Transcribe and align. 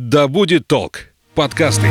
Да 0.00 0.28
будет 0.28 0.68
толк. 0.68 1.06
Подкасты. 1.34 1.88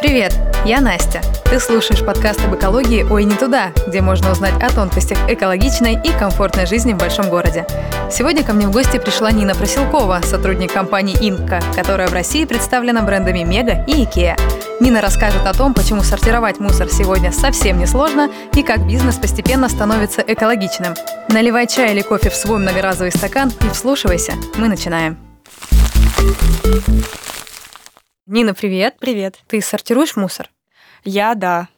Привет, 0.00 0.36
я 0.66 0.80
Настя. 0.80 1.20
Ты 1.44 1.60
слушаешь 1.60 2.04
подкаст 2.04 2.44
об 2.44 2.56
экологии 2.56 3.06
«Ой, 3.08 3.22
не 3.22 3.36
туда», 3.36 3.70
где 3.86 4.00
можно 4.00 4.32
узнать 4.32 4.60
о 4.60 4.68
тонкостях 4.68 5.16
экологичной 5.30 5.94
и 5.94 6.10
комфортной 6.18 6.66
жизни 6.66 6.92
в 6.92 6.96
большом 6.96 7.30
городе. 7.30 7.64
Сегодня 8.10 8.42
ко 8.42 8.52
мне 8.52 8.66
в 8.66 8.72
гости 8.72 8.98
пришла 8.98 9.30
Нина 9.30 9.54
Проселкова, 9.54 10.22
сотрудник 10.24 10.72
компании 10.72 11.16
«Инка», 11.20 11.62
которая 11.76 12.08
в 12.08 12.12
России 12.12 12.44
представлена 12.46 13.02
брендами 13.02 13.44
«Мега» 13.44 13.84
и 13.86 14.02
«Икеа». 14.02 14.36
Нина 14.80 15.00
расскажет 15.00 15.46
о 15.46 15.54
том, 15.54 15.72
почему 15.72 16.02
сортировать 16.02 16.58
мусор 16.58 16.88
сегодня 16.88 17.30
совсем 17.30 17.78
не 17.78 17.86
сложно 17.86 18.28
и 18.52 18.64
как 18.64 18.88
бизнес 18.88 19.14
постепенно 19.16 19.68
становится 19.68 20.20
экологичным. 20.26 20.94
Наливай 21.28 21.68
чай 21.68 21.92
или 21.92 22.02
кофе 22.02 22.28
в 22.28 22.34
свой 22.34 22.58
многоразовый 22.58 23.12
стакан 23.12 23.52
и 23.64 23.70
вслушивайся. 23.72 24.32
Мы 24.56 24.66
начинаем. 24.66 25.16
Нина, 28.26 28.52
привет. 28.52 28.96
Привет. 28.98 29.36
Ты 29.46 29.60
сортируешь 29.60 30.16
мусор? 30.16 30.50
Я, 31.04 31.34
да. 31.34 31.68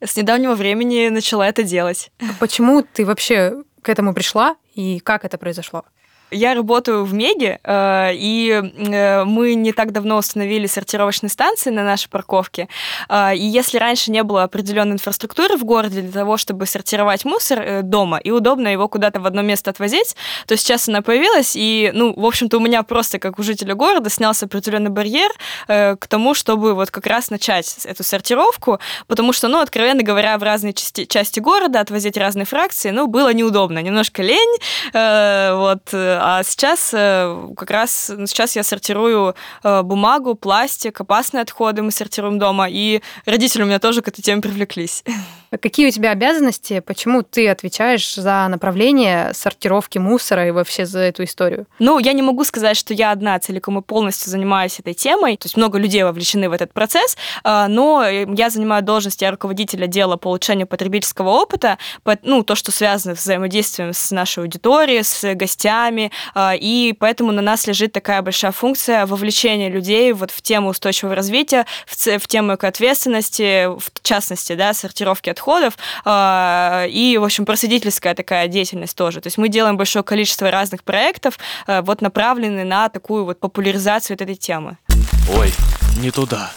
С 0.00 0.16
недавнего 0.16 0.54
времени 0.54 1.08
начала 1.08 1.46
это 1.46 1.62
делать. 1.62 2.10
Почему 2.40 2.82
ты 2.82 3.06
вообще 3.06 3.62
к 3.82 3.88
этому 3.88 4.14
пришла 4.14 4.56
и 4.74 5.00
как 5.00 5.24
это 5.24 5.38
произошло? 5.38 5.84
Я 6.34 6.54
работаю 6.54 7.04
в 7.04 7.14
Меге, 7.14 7.60
э, 7.62 8.10
и 8.14 8.50
э, 8.50 9.24
мы 9.24 9.54
не 9.54 9.72
так 9.72 9.92
давно 9.92 10.16
установили 10.16 10.66
сортировочные 10.66 11.30
станции 11.30 11.70
на 11.70 11.84
нашей 11.84 12.08
парковке. 12.08 12.68
Э, 13.08 13.36
и 13.36 13.44
если 13.44 13.78
раньше 13.78 14.10
не 14.10 14.24
было 14.24 14.42
определенной 14.42 14.94
инфраструктуры 14.94 15.56
в 15.56 15.64
городе 15.64 16.00
для 16.00 16.10
того, 16.10 16.36
чтобы 16.36 16.66
сортировать 16.66 17.24
мусор 17.24 17.82
дома, 17.82 18.18
и 18.18 18.32
удобно 18.32 18.66
его 18.66 18.88
куда-то 18.88 19.20
в 19.20 19.26
одно 19.26 19.42
место 19.42 19.70
отвозить, 19.70 20.16
то 20.48 20.56
сейчас 20.56 20.88
она 20.88 21.02
появилась, 21.02 21.52
и, 21.54 21.92
ну, 21.94 22.12
в 22.14 22.26
общем-то, 22.26 22.58
у 22.58 22.60
меня 22.60 22.82
просто, 22.82 23.20
как 23.20 23.38
у 23.38 23.44
жителя 23.44 23.76
города, 23.76 24.10
снялся 24.10 24.46
определенный 24.46 24.90
барьер 24.90 25.30
к 25.68 26.06
тому, 26.08 26.34
чтобы 26.34 26.74
вот 26.74 26.90
как 26.90 27.06
раз 27.06 27.30
начать 27.30 27.84
эту 27.84 28.02
сортировку, 28.02 28.80
потому 29.06 29.32
что, 29.32 29.46
ну, 29.46 29.60
откровенно 29.60 30.02
говоря, 30.02 30.36
в 30.38 30.42
разные 30.42 30.72
части, 30.72 31.04
части 31.04 31.38
города 31.38 31.78
отвозить 31.78 32.16
разные 32.16 32.44
фракции, 32.44 32.90
ну, 32.90 33.06
было 33.06 33.32
неудобно, 33.32 33.78
немножко 33.78 34.22
лень, 34.22 34.58
вот, 34.92 35.92
а 36.26 36.42
сейчас 36.42 36.94
э, 36.94 37.48
как 37.54 37.70
раз 37.70 38.10
ну, 38.16 38.26
сейчас 38.26 38.56
я 38.56 38.62
сортирую 38.62 39.34
э, 39.62 39.82
бумагу, 39.82 40.34
пластик, 40.34 40.98
опасные 40.98 41.42
отходы 41.42 41.82
мы 41.82 41.90
сортируем 41.90 42.38
дома, 42.38 42.66
и 42.70 43.02
родители 43.26 43.62
у 43.62 43.66
меня 43.66 43.78
тоже 43.78 44.00
к 44.00 44.08
этой 44.08 44.22
теме 44.22 44.40
привлеклись. 44.40 45.04
Какие 45.60 45.88
у 45.88 45.90
тебя 45.90 46.10
обязанности? 46.10 46.80
Почему 46.80 47.22
ты 47.22 47.48
отвечаешь 47.48 48.14
за 48.14 48.46
направление 48.48 49.32
сортировки 49.34 49.98
мусора 49.98 50.48
и 50.48 50.50
вообще 50.50 50.86
за 50.86 51.00
эту 51.00 51.24
историю? 51.24 51.66
Ну, 51.78 51.98
я 51.98 52.12
не 52.12 52.22
могу 52.22 52.44
сказать, 52.44 52.76
что 52.76 52.94
я 52.94 53.10
одна 53.12 53.38
целиком 53.38 53.78
и 53.78 53.82
полностью 53.82 54.30
занимаюсь 54.30 54.80
этой 54.80 54.94
темой. 54.94 55.36
То 55.36 55.46
есть 55.46 55.56
много 55.56 55.78
людей 55.78 56.02
вовлечены 56.02 56.48
в 56.48 56.52
этот 56.52 56.72
процесс, 56.72 57.16
а, 57.42 57.68
но 57.68 58.04
я 58.06 58.50
занимаю 58.50 58.82
должность 58.82 59.22
я 59.22 59.30
руководителя 59.30 59.86
дела 59.86 60.16
по 60.16 60.28
улучшению 60.28 60.66
потребительского 60.66 61.30
опыта, 61.30 61.78
ну, 62.22 62.42
то, 62.42 62.54
что 62.54 62.72
связано 62.72 63.14
с 63.14 63.20
взаимодействием 63.20 63.92
с 63.92 64.10
нашей 64.10 64.40
аудиторией, 64.40 65.04
с 65.04 65.34
гостями, 65.34 66.10
а, 66.34 66.54
и 66.54 66.92
поэтому 66.98 67.32
на 67.32 67.42
нас 67.42 67.66
лежит 67.66 67.92
такая 67.92 68.22
большая 68.22 68.52
функция 68.52 69.06
вовлечения 69.06 69.68
людей 69.68 70.12
вот 70.12 70.30
в 70.30 70.42
тему 70.42 70.70
устойчивого 70.70 71.14
развития, 71.14 71.66
в, 71.86 72.18
в 72.18 72.26
тему 72.26 72.52
ответственности, 72.52 73.66
в 73.66 74.02
частности, 74.02 74.54
да, 74.54 74.74
сортировки 74.74 75.30
отходов 75.30 75.43
отходов, 75.44 75.76
а, 76.04 76.86
и, 76.88 77.18
в 77.18 77.24
общем, 77.24 77.44
просветительская 77.44 78.14
такая 78.14 78.48
деятельность 78.48 78.96
тоже. 78.96 79.20
То 79.20 79.26
есть 79.26 79.38
мы 79.38 79.48
делаем 79.48 79.76
большое 79.76 80.02
количество 80.02 80.50
разных 80.50 80.82
проектов, 80.82 81.38
а, 81.66 81.82
вот 81.82 82.00
направленные 82.00 82.64
на 82.64 82.88
такую 82.88 83.24
вот 83.24 83.40
популяризацию 83.40 84.16
этой 84.16 84.34
темы. 84.34 84.78
Ой, 85.36 85.52
не 85.98 86.10
туда. 86.10 86.50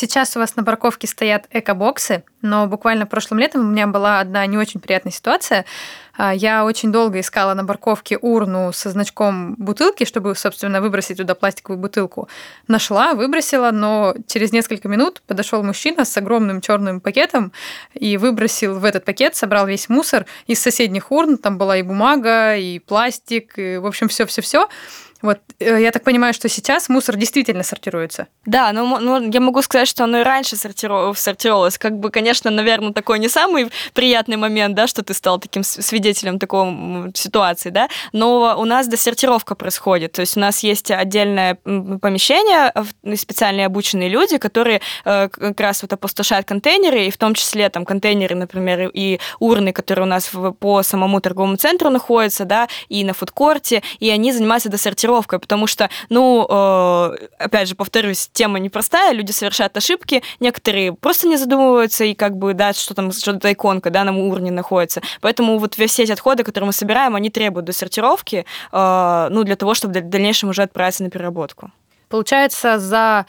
Сейчас 0.00 0.36
у 0.36 0.38
вас 0.38 0.54
на 0.54 0.62
парковке 0.62 1.08
стоят 1.08 1.48
эко-боксы, 1.50 2.22
но 2.40 2.68
буквально 2.68 3.04
прошлым 3.04 3.40
летом 3.40 3.62
у 3.62 3.64
меня 3.72 3.88
была 3.88 4.20
одна 4.20 4.46
не 4.46 4.56
очень 4.56 4.78
приятная 4.78 5.10
ситуация. 5.10 5.64
А, 6.16 6.32
я 6.32 6.64
очень 6.64 6.92
долго 6.92 7.18
искала 7.18 7.52
на 7.54 7.64
парковке 7.64 8.16
урну 8.16 8.70
со 8.72 8.90
значком 8.90 9.56
бутылки, 9.56 10.04
чтобы, 10.04 10.36
собственно, 10.36 10.80
выбросить 10.80 11.16
туда 11.16 11.34
пластиковую 11.34 11.80
бутылку. 11.80 12.28
Нашла, 12.68 13.14
выбросила, 13.14 13.72
но 13.72 14.14
через 14.28 14.52
несколько 14.52 14.86
минут 14.86 15.20
подошел 15.26 15.64
мужчина 15.64 16.04
с 16.04 16.16
огромным 16.16 16.60
черным 16.60 17.00
пакетом 17.00 17.50
и 17.94 18.16
выбросил 18.18 18.78
в 18.78 18.84
этот 18.84 19.04
пакет, 19.04 19.34
собрал 19.34 19.66
весь 19.66 19.88
мусор 19.88 20.26
из 20.46 20.62
соседних 20.62 21.10
урн. 21.10 21.38
Там 21.38 21.58
была 21.58 21.76
и 21.76 21.82
бумага, 21.82 22.54
и 22.54 22.78
пластик, 22.78 23.58
и, 23.58 23.78
в 23.78 23.86
общем, 23.86 24.06
все-все-все. 24.06 24.68
Вот 25.20 25.40
э, 25.58 25.82
я 25.82 25.90
так 25.90 26.04
понимаю, 26.04 26.32
что 26.32 26.48
сейчас 26.48 26.88
мусор 26.88 27.16
действительно 27.16 27.62
сортируется. 27.62 28.28
Да, 28.46 28.72
ну, 28.72 28.98
ну 28.98 29.30
я 29.30 29.40
могу 29.40 29.62
сказать, 29.62 29.88
что 29.88 30.04
оно 30.04 30.20
и 30.20 30.22
раньше 30.22 30.56
сортировалось. 30.56 31.78
Как 31.78 31.98
бы, 31.98 32.10
конечно, 32.10 32.50
наверное, 32.50 32.92
такой 32.92 33.18
не 33.18 33.28
самый 33.28 33.70
приятный 33.94 34.36
момент, 34.36 34.74
да, 34.74 34.86
что 34.86 35.02
ты 35.02 35.14
стал 35.14 35.40
таким 35.40 35.64
свидетелем 35.64 36.38
такой 36.38 37.12
ситуации, 37.14 37.70
да, 37.70 37.88
но 38.12 38.54
у 38.58 38.64
нас 38.64 38.86
досортировка 38.86 39.54
происходит. 39.54 40.12
То 40.12 40.20
есть 40.20 40.36
у 40.36 40.40
нас 40.40 40.60
есть 40.60 40.90
отдельное 40.90 41.56
помещение, 41.56 42.72
специально 43.16 43.66
обученные 43.66 44.08
люди, 44.08 44.38
которые 44.38 44.80
э, 45.04 45.28
как 45.28 45.60
раз 45.60 45.82
вот 45.82 45.92
опустошают 45.92 46.46
контейнеры, 46.46 47.06
и 47.06 47.10
в 47.10 47.16
том 47.16 47.34
числе 47.34 47.68
там 47.70 47.84
контейнеры, 47.84 48.36
например, 48.36 48.90
и 48.94 49.18
урны, 49.40 49.72
которые 49.72 50.04
у 50.04 50.08
нас 50.08 50.30
по 50.60 50.82
самому 50.82 51.20
торговому 51.20 51.56
центру 51.56 51.90
находятся, 51.90 52.44
да, 52.44 52.68
и 52.88 53.02
на 53.02 53.14
фудкорте, 53.14 53.82
и 53.98 54.10
они 54.10 54.32
занимаются 54.32 54.68
досортировкой 54.68 55.07
формулировкой, 55.08 55.38
потому 55.38 55.66
что, 55.66 55.88
ну, 56.10 56.46
э, 56.48 57.16
опять 57.38 57.68
же, 57.68 57.74
повторюсь, 57.74 58.28
тема 58.32 58.58
непростая, 58.58 59.12
люди 59.12 59.32
совершают 59.32 59.76
ошибки, 59.76 60.22
некоторые 60.40 60.92
просто 60.92 61.28
не 61.28 61.36
задумываются, 61.36 62.04
и 62.04 62.14
как 62.14 62.36
бы, 62.36 62.54
да, 62.54 62.72
что 62.72 62.94
там, 62.94 63.12
что-то 63.12 63.52
иконка, 63.52 63.90
да, 63.90 64.04
на 64.04 64.16
уровне 64.16 64.50
находится. 64.50 65.00
Поэтому 65.20 65.58
вот 65.58 65.74
все 65.74 66.02
эти 66.02 66.12
отходы, 66.12 66.44
которые 66.44 66.66
мы 66.66 66.72
собираем, 66.72 67.14
они 67.14 67.30
требуют 67.30 67.66
досортировки, 67.66 68.44
э, 68.72 69.28
ну, 69.30 69.44
для 69.44 69.56
того, 69.56 69.74
чтобы 69.74 70.00
в 70.00 70.08
дальнейшем 70.08 70.50
уже 70.50 70.62
отправиться 70.62 71.02
на 71.02 71.10
переработку. 71.10 71.70
Получается, 72.08 72.78
за 72.78 73.26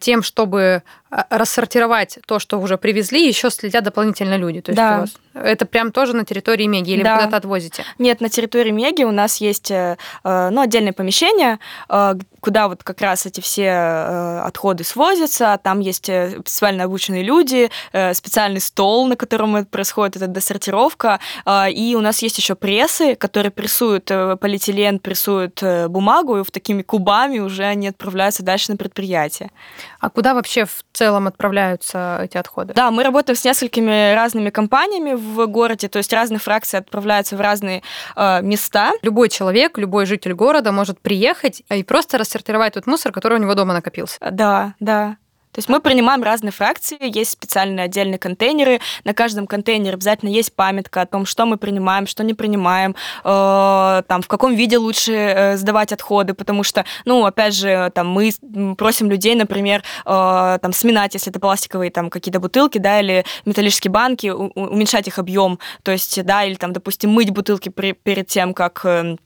тем, 0.00 0.22
чтобы 0.22 0.82
а, 1.10 1.26
рассортировать 1.30 2.18
то, 2.26 2.38
что 2.38 2.58
уже 2.60 2.76
привезли, 2.76 3.26
еще 3.26 3.50
следят 3.50 3.84
дополнительно 3.84 4.36
люди. 4.36 4.60
То 4.60 4.72
есть 4.72 4.76
да. 4.76 4.96
у 4.96 5.00
вас 5.00 5.10
это 5.42 5.66
прям 5.66 5.92
тоже 5.92 6.14
на 6.14 6.24
территории 6.24 6.66
Меги 6.66 6.92
или 6.92 7.02
да. 7.02 7.14
вы 7.14 7.18
куда-то 7.20 7.36
отвозите? 7.38 7.84
Нет, 7.98 8.20
на 8.20 8.28
территории 8.28 8.70
Меги 8.70 9.04
у 9.04 9.10
нас 9.10 9.38
есть 9.38 9.70
э, 9.70 9.96
э, 10.24 10.50
ну, 10.50 10.60
отдельное 10.60 10.92
помещение, 10.92 11.58
э, 11.88 12.14
куда 12.40 12.68
вот 12.68 12.82
как 12.82 13.00
раз 13.00 13.26
эти 13.26 13.40
все 13.40 13.72
отходы 14.44 14.84
свозятся. 14.84 15.58
Там 15.62 15.80
есть 15.80 16.04
специально 16.04 16.84
обученные 16.84 17.22
люди, 17.22 17.68
специальный 18.12 18.60
стол, 18.60 19.08
на 19.08 19.16
котором 19.16 19.66
происходит 19.66 20.16
эта 20.16 20.28
досортировка. 20.28 21.18
И 21.68 21.96
у 21.98 22.00
нас 22.00 22.22
есть 22.22 22.38
еще 22.38 22.54
прессы, 22.54 23.16
которые 23.16 23.50
прессуют 23.50 24.04
полиэтилен, 24.04 25.00
прессуют 25.00 25.62
бумагу, 25.88 26.38
и 26.38 26.44
в 26.44 26.52
такими 26.52 26.82
кубами 26.82 27.40
уже 27.40 27.64
они 27.64 27.88
отправляются 27.88 28.44
дальше 28.44 28.70
на 28.70 28.76
предприятие. 28.76 29.50
А 30.00 30.10
куда 30.10 30.34
вообще 30.34 30.64
в 30.64 30.84
целом 30.92 31.26
отправляются 31.26 32.20
эти 32.22 32.36
отходы? 32.36 32.74
Да, 32.74 32.90
мы 32.90 33.02
работаем 33.02 33.36
с 33.36 33.44
несколькими 33.44 34.14
разными 34.14 34.50
компаниями 34.50 35.14
в 35.14 35.46
городе, 35.46 35.88
то 35.88 35.98
есть 35.98 36.12
разные 36.12 36.38
фракции 36.38 36.78
отправляются 36.78 37.36
в 37.36 37.40
разные 37.40 37.82
э, 38.16 38.42
места. 38.42 38.92
Любой 39.02 39.28
человек, 39.28 39.78
любой 39.78 40.06
житель 40.06 40.34
города 40.34 40.72
может 40.72 41.00
приехать 41.00 41.62
и 41.70 41.82
просто 41.82 42.18
рассортировать 42.18 42.74
тот 42.74 42.86
мусор, 42.86 43.12
который 43.12 43.38
у 43.38 43.42
него 43.42 43.54
дома 43.54 43.72
накопился. 43.72 44.18
Да, 44.30 44.74
да. 44.80 45.16
То 45.58 45.60
есть 45.60 45.68
мы 45.68 45.80
принимаем 45.80 46.22
разные 46.22 46.52
фракции, 46.52 46.96
есть 47.00 47.32
специальные 47.32 47.86
отдельные 47.86 48.20
контейнеры. 48.20 48.78
На 49.02 49.12
каждом 49.12 49.48
контейнере 49.48 49.94
обязательно 49.94 50.28
есть 50.28 50.52
памятка 50.52 51.00
о 51.00 51.06
том, 51.06 51.26
что 51.26 51.46
мы 51.46 51.56
принимаем, 51.56 52.06
что 52.06 52.22
не 52.22 52.32
принимаем, 52.32 52.94
э, 53.24 54.02
там, 54.06 54.22
в 54.22 54.28
каком 54.28 54.54
виде 54.54 54.78
лучше 54.78 55.12
э, 55.14 55.56
сдавать 55.56 55.90
отходы, 55.92 56.34
потому 56.34 56.62
что, 56.62 56.84
ну, 57.04 57.24
опять 57.26 57.56
же, 57.56 57.90
там, 57.92 58.08
мы 58.08 58.30
просим 58.76 59.10
людей, 59.10 59.34
например, 59.34 59.82
э, 60.06 60.58
там, 60.62 60.72
сминать, 60.72 61.14
если 61.14 61.32
это 61.32 61.40
пластиковые 61.40 61.90
там 61.90 62.08
какие-то 62.08 62.38
бутылки, 62.38 62.78
да, 62.78 63.00
или 63.00 63.24
металлические 63.44 63.90
банки, 63.90 64.28
у- 64.28 64.52
уменьшать 64.54 65.08
их 65.08 65.18
объем, 65.18 65.58
то 65.82 65.90
есть, 65.90 66.22
да, 66.24 66.44
или 66.44 66.54
там, 66.54 66.72
допустим, 66.72 67.10
мыть 67.10 67.30
бутылки 67.30 67.68
при- 67.68 67.94
перед 67.94 68.28
тем, 68.28 68.54
как 68.54 68.82
э, 68.84 69.16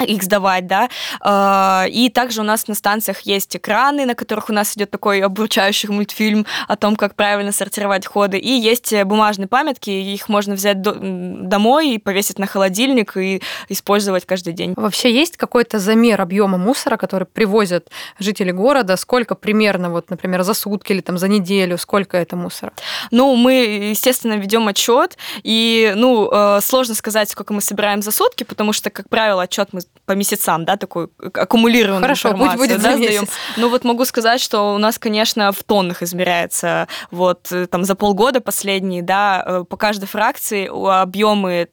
их 0.00 0.22
сдавать, 0.22 0.66
да. 0.66 0.88
А, 1.20 1.86
и 1.88 2.08
также 2.08 2.40
у 2.40 2.44
нас 2.44 2.66
на 2.66 2.74
станциях 2.74 3.20
есть 3.20 3.56
экраны, 3.56 4.06
на 4.06 4.14
которых 4.14 4.50
у 4.50 4.52
нас 4.52 4.76
идет 4.76 4.90
такой 4.90 5.20
обучающий 5.20 5.88
мультфильм 5.88 6.46
о 6.68 6.76
том, 6.76 6.96
как 6.96 7.14
правильно 7.14 7.52
сортировать 7.52 8.06
ходы. 8.06 8.38
И 8.38 8.50
есть 8.50 8.92
бумажные 9.04 9.48
памятки, 9.48 9.90
их 9.90 10.28
можно 10.28 10.54
взять 10.54 10.82
домой 10.82 11.90
и 11.90 11.98
повесить 11.98 12.38
на 12.38 12.46
холодильник 12.46 13.16
и 13.16 13.40
использовать 13.68 14.26
каждый 14.26 14.52
день. 14.52 14.74
Вообще 14.76 15.12
есть 15.12 15.36
какой-то 15.36 15.78
замер 15.78 16.20
объема 16.20 16.58
мусора, 16.58 16.96
который 16.96 17.26
привозят 17.26 17.88
жители 18.18 18.50
города? 18.50 18.96
Сколько 18.96 19.34
примерно, 19.34 19.90
вот, 19.90 20.10
например, 20.10 20.42
за 20.42 20.54
сутки 20.54 20.92
или 20.92 21.00
там 21.00 21.18
за 21.18 21.28
неделю, 21.28 21.78
сколько 21.78 22.16
это 22.16 22.36
мусора? 22.36 22.72
Ну, 23.10 23.36
мы, 23.36 23.52
естественно, 23.90 24.34
ведем 24.34 24.66
отчет, 24.68 25.16
и, 25.42 25.92
ну, 25.96 26.30
э, 26.32 26.60
сложно 26.62 26.94
сказать, 26.94 27.30
сколько 27.30 27.52
мы 27.52 27.60
собираем 27.60 28.02
за 28.02 28.10
сутки, 28.10 28.44
потому 28.44 28.72
что, 28.72 28.90
как 28.90 29.08
правило, 29.08 29.42
отчет 29.42 29.68
мы 29.72 29.80
по 30.06 30.12
месяцам, 30.12 30.64
да, 30.64 30.76
такую 30.76 31.10
аккумулированную 31.18 32.02
Хорошо, 32.02 32.28
информацию, 32.28 32.58
будет 32.58 32.82
да, 32.82 32.96
сдаем. 32.96 33.26
Ну 33.56 33.70
вот 33.70 33.84
могу 33.84 34.04
сказать, 34.04 34.40
что 34.40 34.74
у 34.74 34.78
нас, 34.78 34.98
конечно, 34.98 35.50
в 35.52 35.62
тоннах 35.62 36.02
измеряется, 36.02 36.88
вот 37.10 37.50
э, 37.50 37.66
там 37.66 37.84
за 37.84 37.94
полгода 37.94 38.40
последние, 38.40 39.02
да, 39.02 39.42
э, 39.46 39.64
по 39.68 39.76
каждой 39.76 40.06
фракции 40.06 40.68
объемы 40.68 41.68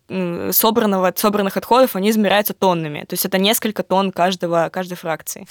собранного, 0.52 1.14
собранных 1.16 1.58
отходов, 1.58 1.96
они 1.96 2.10
измеряются 2.10 2.54
тоннами, 2.54 3.02
то 3.02 3.14
есть 3.14 3.26
это 3.26 3.38
несколько 3.38 3.84
тонн 3.84 4.12
каждого, 4.12 4.70
каждой 4.72 4.96
фракции. 4.96 5.46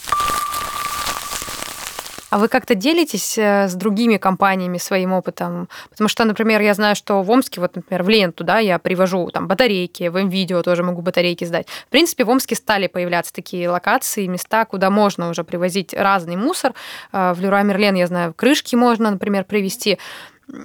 А 2.31 2.39
вы 2.39 2.47
как-то 2.47 2.77
делитесь 2.77 3.37
э, 3.37 3.67
с 3.69 3.75
другими 3.75 4.17
компаниями 4.17 4.79
своим 4.79 5.13
опытом? 5.13 5.69
Потому 5.91 6.09
что, 6.09 6.25
например, 6.25 6.61
я 6.61 6.75
знаю, 6.75 6.95
что 6.95 7.23
в 7.23 7.31
Омске, 7.31 7.61
вот, 7.61 7.75
например, 7.75 8.05
в 8.05 8.09
ленту, 8.09 8.45
да, 8.45 8.59
я 8.59 8.79
привожу 8.79 9.29
там 9.31 9.49
батарейки, 9.49 10.09
в 10.09 10.23
МВидео 10.23 10.63
тоже 10.63 10.85
могу 10.85 11.03
батарейки 11.03 11.45
сдать. 11.45 11.67
В 11.69 11.91
принципе, 11.91 12.25
в 12.25 12.31
Омске 12.31 12.55
стали 12.55 12.87
появляться 12.87 13.33
такие 13.33 13.69
локации, 13.69 14.27
места, 14.27 14.65
куда 14.65 14.91
можно 14.91 15.29
уже 15.29 15.43
привозить 15.43 15.93
разный 15.93 16.37
мусор. 16.37 16.73
Э, 17.13 17.33
в 17.35 17.41
Леруа 17.41 17.63
Мерлен, 17.65 17.97
я 17.97 18.07
знаю, 18.07 18.33
крышки 18.33 18.77
можно, 18.77 19.11
например, 19.11 19.45
привезти. 19.45 19.99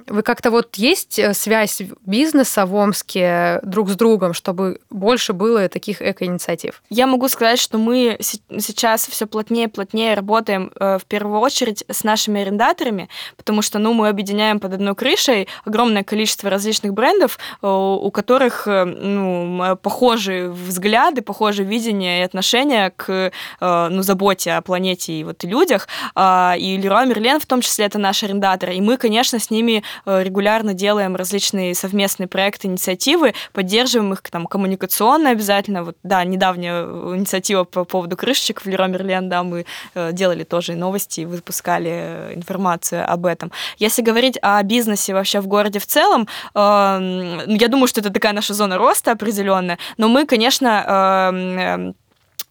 Вы 0.06 0.22
как-то 0.22 0.50
вот 0.50 0.76
есть 0.76 1.18
э, 1.18 1.34
связь 1.34 1.80
бизнеса 2.04 2.66
в 2.66 2.74
Омске 2.74 3.60
друг 3.62 3.88
с 3.88 3.96
другом, 3.96 4.34
чтобы 4.34 4.80
больше 4.90 5.32
было 5.32 5.68
таких 5.68 6.02
эко-инициатив? 6.02 6.82
Я 6.90 7.06
могу 7.06 7.28
сказать, 7.28 7.58
что 7.58 7.78
мы 7.78 8.18
сейчас 8.20 9.06
все 9.06 9.26
плотнее 9.26 9.64
и 9.64 9.68
плотнее 9.68 10.14
работаем 10.14 10.72
э, 10.78 10.98
в 10.98 11.04
первую 11.04 11.40
очередь 11.40 11.84
с 11.88 12.04
нашими 12.04 12.40
арендаторами, 12.40 13.08
потому 13.36 13.62
что 13.62 13.78
ну, 13.78 13.92
мы 13.92 14.08
объединяем 14.08 14.60
под 14.60 14.74
одной 14.74 14.94
крышей 14.94 15.48
огромное 15.64 16.04
количество 16.04 16.50
различных 16.50 16.92
брендов, 16.92 17.38
э, 17.62 17.66
у 17.66 18.10
которых 18.10 18.66
ну, 18.66 19.76
похожие 19.82 20.50
взгляды, 20.50 21.22
похожие 21.22 21.66
видения 21.66 22.20
и 22.20 22.24
отношения 22.24 22.92
к 22.96 23.32
ну, 23.60 24.02
заботе 24.02 24.52
о 24.52 24.62
планете 24.62 25.12
и 25.12 25.24
вот 25.24 25.44
людях. 25.44 25.88
А, 26.14 26.54
и 26.58 26.76
Леруа 26.76 27.04
Мерлен 27.04 27.40
в 27.40 27.46
том 27.46 27.60
числе 27.60 27.86
это 27.86 27.98
наш 27.98 28.22
арендатор. 28.22 28.70
И 28.70 28.80
мы, 28.80 28.96
конечно, 28.96 29.38
с 29.38 29.50
ними 29.50 29.75
Э, 30.04 30.22
регулярно 30.22 30.74
делаем 30.74 31.16
различные 31.16 31.74
совместные 31.74 32.28
проекты, 32.28 32.68
инициативы, 32.68 33.34
поддерживаем 33.52 34.12
их 34.12 34.22
там 34.22 34.46
коммуникационно 34.46 35.30
обязательно. 35.30 35.84
Вот, 35.84 35.96
да, 36.02 36.24
недавняя 36.24 36.84
инициатива 36.84 37.64
по 37.64 37.84
поводу 37.84 38.16
крышечек 38.16 38.62
в 38.62 38.66
Леро 38.66 38.86
Мерлен, 38.86 39.28
да, 39.28 39.42
мы 39.42 39.66
э, 39.94 40.12
делали 40.12 40.44
тоже 40.44 40.74
новости, 40.74 41.22
выпускали 41.22 42.32
информацию 42.34 43.10
об 43.10 43.26
этом. 43.26 43.52
Если 43.78 44.02
говорить 44.02 44.38
о 44.42 44.62
бизнесе 44.62 45.14
вообще 45.14 45.40
в 45.40 45.46
городе 45.46 45.78
в 45.78 45.86
целом, 45.86 46.28
эм, 46.54 47.40
я 47.48 47.68
думаю, 47.68 47.86
что 47.86 48.00
это 48.00 48.10
такая 48.10 48.32
наша 48.32 48.54
зона 48.54 48.78
роста 48.78 49.12
определенная, 49.12 49.78
но 49.96 50.08
мы, 50.08 50.26
конечно, 50.26 51.30
эм, 51.32 51.94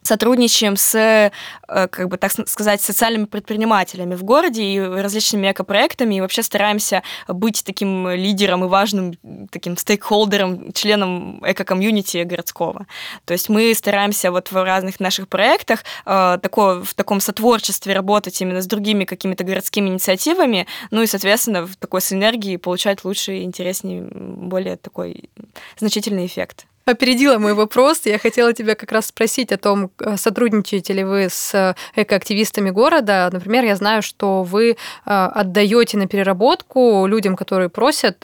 сотрудничаем 0.06 0.78
с, 0.78 0.96
э, 0.96 1.31
как 1.68 2.07
бы 2.10 2.18
так 2.18 2.31
сказать, 2.31 2.81
социальными 2.81 3.25
предпринимателями 3.25 4.16
в 4.16 4.24
городе 4.24 4.63
и 4.63 4.80
различными 4.80 5.52
экопроектами, 5.52 6.16
и 6.16 6.22
вообще 6.22 6.44
стараемся 6.44 7.04
быть 7.28 7.63
таким 7.66 8.10
лидером 8.10 8.66
и 8.66 8.68
важным 8.68 9.16
таким 9.52 9.78
стейкхолдером, 9.78 10.72
членом 10.74 11.42
эко-комьюнити 11.44 12.24
городского. 12.24 12.86
То 13.25 13.34
есть 13.34 13.50
мы 13.50 13.74
стараемся 13.74 14.31
вот 14.31 14.52
в 14.52 14.63
разных 14.63 15.00
наших 15.00 15.28
проектах 15.28 15.84
э, 16.06 16.38
такое, 16.42 16.84
в 16.84 16.94
таком 16.94 17.19
сотворчестве 17.19 17.94
работать 17.94 18.40
именно 18.42 18.62
с 18.62 18.68
другими 18.68 19.06
какими-то 19.06 19.44
городскими 19.44 19.90
инициативами, 19.90 20.68
ну 20.92 21.01
и, 21.01 21.08
соответственно, 21.08 21.66
в 21.66 21.75
такой 21.75 22.01
синергии 22.01 22.58
получать 22.58 23.04
лучший, 23.04 23.44
интереснее, 23.44 24.08
более 24.12 24.78
такой 24.78 25.30
значительный 25.78 26.25
эффект 26.25 26.66
опередила 26.86 27.40
мой 27.40 27.54
вопрос. 27.54 28.02
Я 28.06 28.20
хотела 28.20 28.54
тебя 28.54 28.76
как 28.76 28.92
раз 28.92 29.08
спросить 29.08 29.52
о 29.52 29.58
том, 29.58 29.92
э, 30.00 30.18
сотрудничаете 30.18 30.94
ли 30.94 31.04
вы 31.04 31.30
с 31.30 31.54
э, 31.54 31.76
экоактивистами 31.96 32.70
города. 32.70 33.30
Например, 33.32 33.66
я 33.66 33.76
знаю, 33.76 34.02
что 34.02 34.44
вы 34.44 34.72
э, 34.72 34.76
отдаете 35.06 35.98
на 35.98 36.08
переработку 36.08 37.06
людям, 37.08 37.36
которые 37.36 37.70
просят 37.70 38.24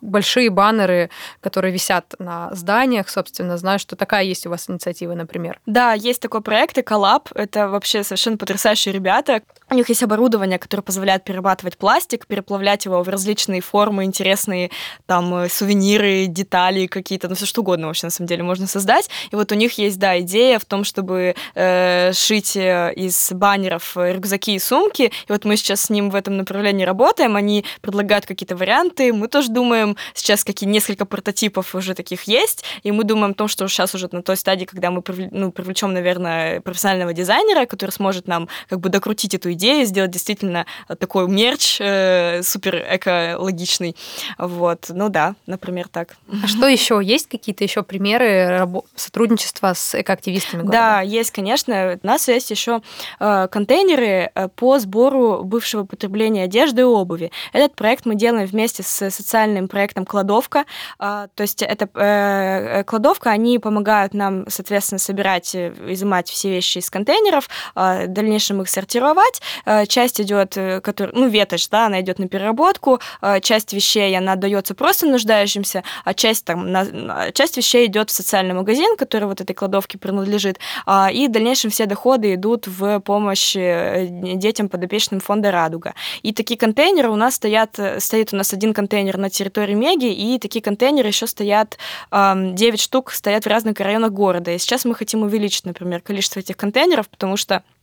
большие 0.00 0.50
баннеры, 0.50 1.10
которые 1.40 1.72
висят 1.72 2.14
на 2.18 2.50
зданиях, 2.54 3.08
собственно. 3.08 3.56
Знаю, 3.56 3.78
что 3.78 3.96
такая 3.96 4.24
есть 4.24 4.46
у 4.46 4.50
вас 4.50 4.70
инициатива, 4.70 5.14
например. 5.14 5.58
Да, 5.66 5.92
есть 5.92 6.20
такой 6.20 6.40
проект 6.40 6.78
«Эколаб». 6.78 7.28
Это 7.34 7.68
вообще 7.68 8.04
совершенно 8.04 8.36
потрясающие 8.36 8.92
ребята. 8.92 9.42
У 9.68 9.74
них 9.74 9.88
есть 9.88 10.02
оборудование, 10.04 10.60
которое 10.60 10.82
позволяет 10.82 11.24
перерабатывать 11.24 11.76
пластик, 11.76 12.28
переплавлять 12.28 12.84
его 12.84 13.02
в 13.02 13.08
различные 13.08 13.60
формы, 13.60 14.04
интересные 14.04 14.70
там 15.06 15.48
сувениры, 15.50 16.26
детали 16.26 16.86
какие-то, 16.86 17.28
ну 17.28 17.34
все 17.34 17.46
что 17.46 17.62
угодно 17.62 17.88
вообще 17.88 18.06
на 18.06 18.10
самом 18.10 18.28
деле 18.28 18.44
можно 18.44 18.68
создать. 18.68 19.10
И 19.32 19.34
вот 19.34 19.50
у 19.50 19.56
них 19.56 19.76
есть, 19.76 19.98
да, 19.98 20.20
идея 20.20 20.60
в 20.60 20.64
том, 20.64 20.84
чтобы 20.84 21.34
э, 21.56 22.12
шить 22.12 22.56
э, 22.56 22.92
из 22.94 23.32
баннеров 23.32 23.96
рюкзаки 23.96 24.54
и 24.54 24.60
сумки. 24.60 25.10
И 25.28 25.32
вот 25.32 25.44
мы 25.44 25.56
сейчас 25.56 25.80
с 25.80 25.90
ним 25.90 26.10
в 26.10 26.14
этом 26.14 26.36
направлении 26.36 26.84
работаем. 26.84 27.34
Они 27.34 27.64
предлагают 27.80 28.24
какие-то 28.24 28.54
варианты. 28.54 29.12
Мы 29.12 29.26
тоже 29.26 29.50
думаем, 29.50 29.96
сейчас 30.14 30.44
какие 30.44 30.68
несколько 30.70 31.06
прототипов 31.06 31.74
уже 31.74 31.94
таких 31.94 32.24
есть. 32.24 32.62
И 32.84 32.92
мы 32.92 33.02
думаем 33.02 33.32
о 33.32 33.34
том, 33.34 33.48
что 33.48 33.66
сейчас 33.66 33.96
уже 33.96 34.08
на 34.12 34.22
той 34.22 34.36
стадии, 34.36 34.64
когда 34.64 34.92
мы 34.92 35.02
ну, 35.32 35.50
привлечем, 35.50 35.92
наверное, 35.92 36.60
профессионального 36.60 37.12
дизайнера, 37.12 37.66
который 37.66 37.90
сможет 37.90 38.28
нам 38.28 38.48
как 38.68 38.78
бы 38.78 38.90
докрутить 38.90 39.34
эту 39.34 39.55
сделать 39.84 40.10
действительно 40.10 40.66
такой 40.98 41.28
мерч 41.28 41.78
э, 41.80 42.42
супер 42.42 42.84
экологичный. 42.90 43.96
Вот. 44.38 44.86
Ну 44.88 45.08
да, 45.08 45.34
например, 45.46 45.88
так. 45.88 46.16
А 46.42 46.46
что 46.46 46.66
еще? 46.66 47.00
Есть 47.02 47.28
какие-то 47.28 47.64
еще 47.64 47.82
примеры 47.82 48.68
сотрудничества 48.94 49.72
с 49.74 49.94
экоактивистами 50.00 50.62
города? 50.62 50.78
Да, 50.78 51.00
есть, 51.00 51.30
конечно. 51.30 51.98
У 52.02 52.06
нас 52.06 52.28
есть 52.28 52.50
еще 52.50 52.82
э, 53.20 53.48
контейнеры 53.50 54.30
э, 54.34 54.48
по 54.48 54.78
сбору 54.78 55.42
бывшего 55.44 55.84
потребления 55.84 56.44
одежды 56.44 56.82
и 56.82 56.84
обуви. 56.84 57.30
Этот 57.52 57.74
проект 57.74 58.06
мы 58.06 58.14
делаем 58.14 58.46
вместе 58.46 58.82
с 58.82 59.10
социальным 59.10 59.68
проектом 59.68 60.04
«Кладовка». 60.04 60.64
Э, 60.98 61.28
то 61.34 61.42
есть 61.42 61.62
это 61.62 62.84
«Кладовка», 62.86 63.30
они 63.30 63.58
помогают 63.58 64.14
нам, 64.14 64.48
соответственно, 64.48 64.98
собирать, 64.98 65.54
изымать 65.54 66.28
все 66.28 66.50
вещи 66.50 66.78
из 66.78 66.90
контейнеров, 66.90 67.48
в 67.74 68.06
дальнейшем 68.08 68.62
их 68.62 68.68
сортировать. 68.68 69.40
Часть 69.88 70.20
идет, 70.20 70.56
который, 70.82 71.10
ну, 71.14 71.28
ветошь, 71.28 71.68
да, 71.68 71.86
она 71.86 72.00
идет 72.00 72.18
на 72.18 72.28
переработку, 72.28 73.00
часть 73.42 73.72
вещей, 73.72 74.16
она 74.16 74.36
дается 74.36 74.74
просто 74.74 75.06
нуждающимся, 75.06 75.82
а 76.04 76.14
часть, 76.14 76.44
там, 76.44 76.70
на, 76.70 77.32
часть 77.32 77.56
вещей 77.56 77.86
идет 77.86 78.10
в 78.10 78.12
социальный 78.12 78.54
магазин, 78.54 78.96
который 78.96 79.24
вот 79.24 79.40
этой 79.40 79.54
кладовке 79.54 79.98
принадлежит, 79.98 80.58
а, 80.86 81.10
и 81.12 81.28
в 81.28 81.32
дальнейшем 81.32 81.70
все 81.70 81.86
доходы 81.86 82.34
идут 82.34 82.66
в 82.66 83.00
помощь 83.00 83.56
э, 83.56 84.06
детям 84.08 84.68
подопечным 84.68 85.20
фонда 85.20 85.50
«Радуга». 85.50 85.94
И 86.22 86.32
такие 86.32 86.58
контейнеры 86.58 87.08
у 87.08 87.16
нас 87.16 87.34
стоят, 87.34 87.78
стоит 87.98 88.32
у 88.32 88.36
нас 88.36 88.52
один 88.52 88.74
контейнер 88.74 89.16
на 89.16 89.30
территории 89.30 89.74
Меги, 89.74 90.12
и 90.12 90.38
такие 90.38 90.62
контейнеры 90.62 91.08
еще 91.08 91.26
стоят, 91.26 91.78
9 92.12 92.80
штук 92.80 93.12
стоят 93.12 93.44
в 93.44 93.48
разных 93.48 93.78
районах 93.80 94.12
города. 94.12 94.50
И 94.50 94.58
сейчас 94.58 94.84
мы 94.84 94.94
хотим 94.94 95.22
увеличить, 95.22 95.64
например, 95.64 96.00
количество 96.00 96.40
этих 96.40 96.56
контейнеров, 96.56 97.08
потому 97.08 97.36
что 97.36 97.56
Э, 97.56 97.75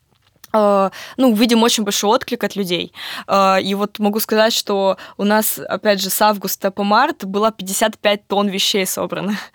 ну, 0.53 1.33
видим 1.33 1.63
очень 1.63 1.83
большой 1.83 2.11
отклик 2.11 2.43
от 2.43 2.55
людей. 2.55 2.93
Э, 3.27 3.61
и 3.61 3.73
вот 3.75 3.99
могу 3.99 4.19
сказать, 4.19 4.53
что 4.53 4.97
у 5.17 5.23
нас, 5.23 5.59
опять 5.59 6.01
же, 6.01 6.09
с 6.09 6.21
августа 6.21 6.69
по 6.71 6.83
март 6.83 7.25
было 7.25 7.51
55 7.51 8.27
тонн 8.27 8.47
вещей 8.49 8.85
собрано. 8.85 9.37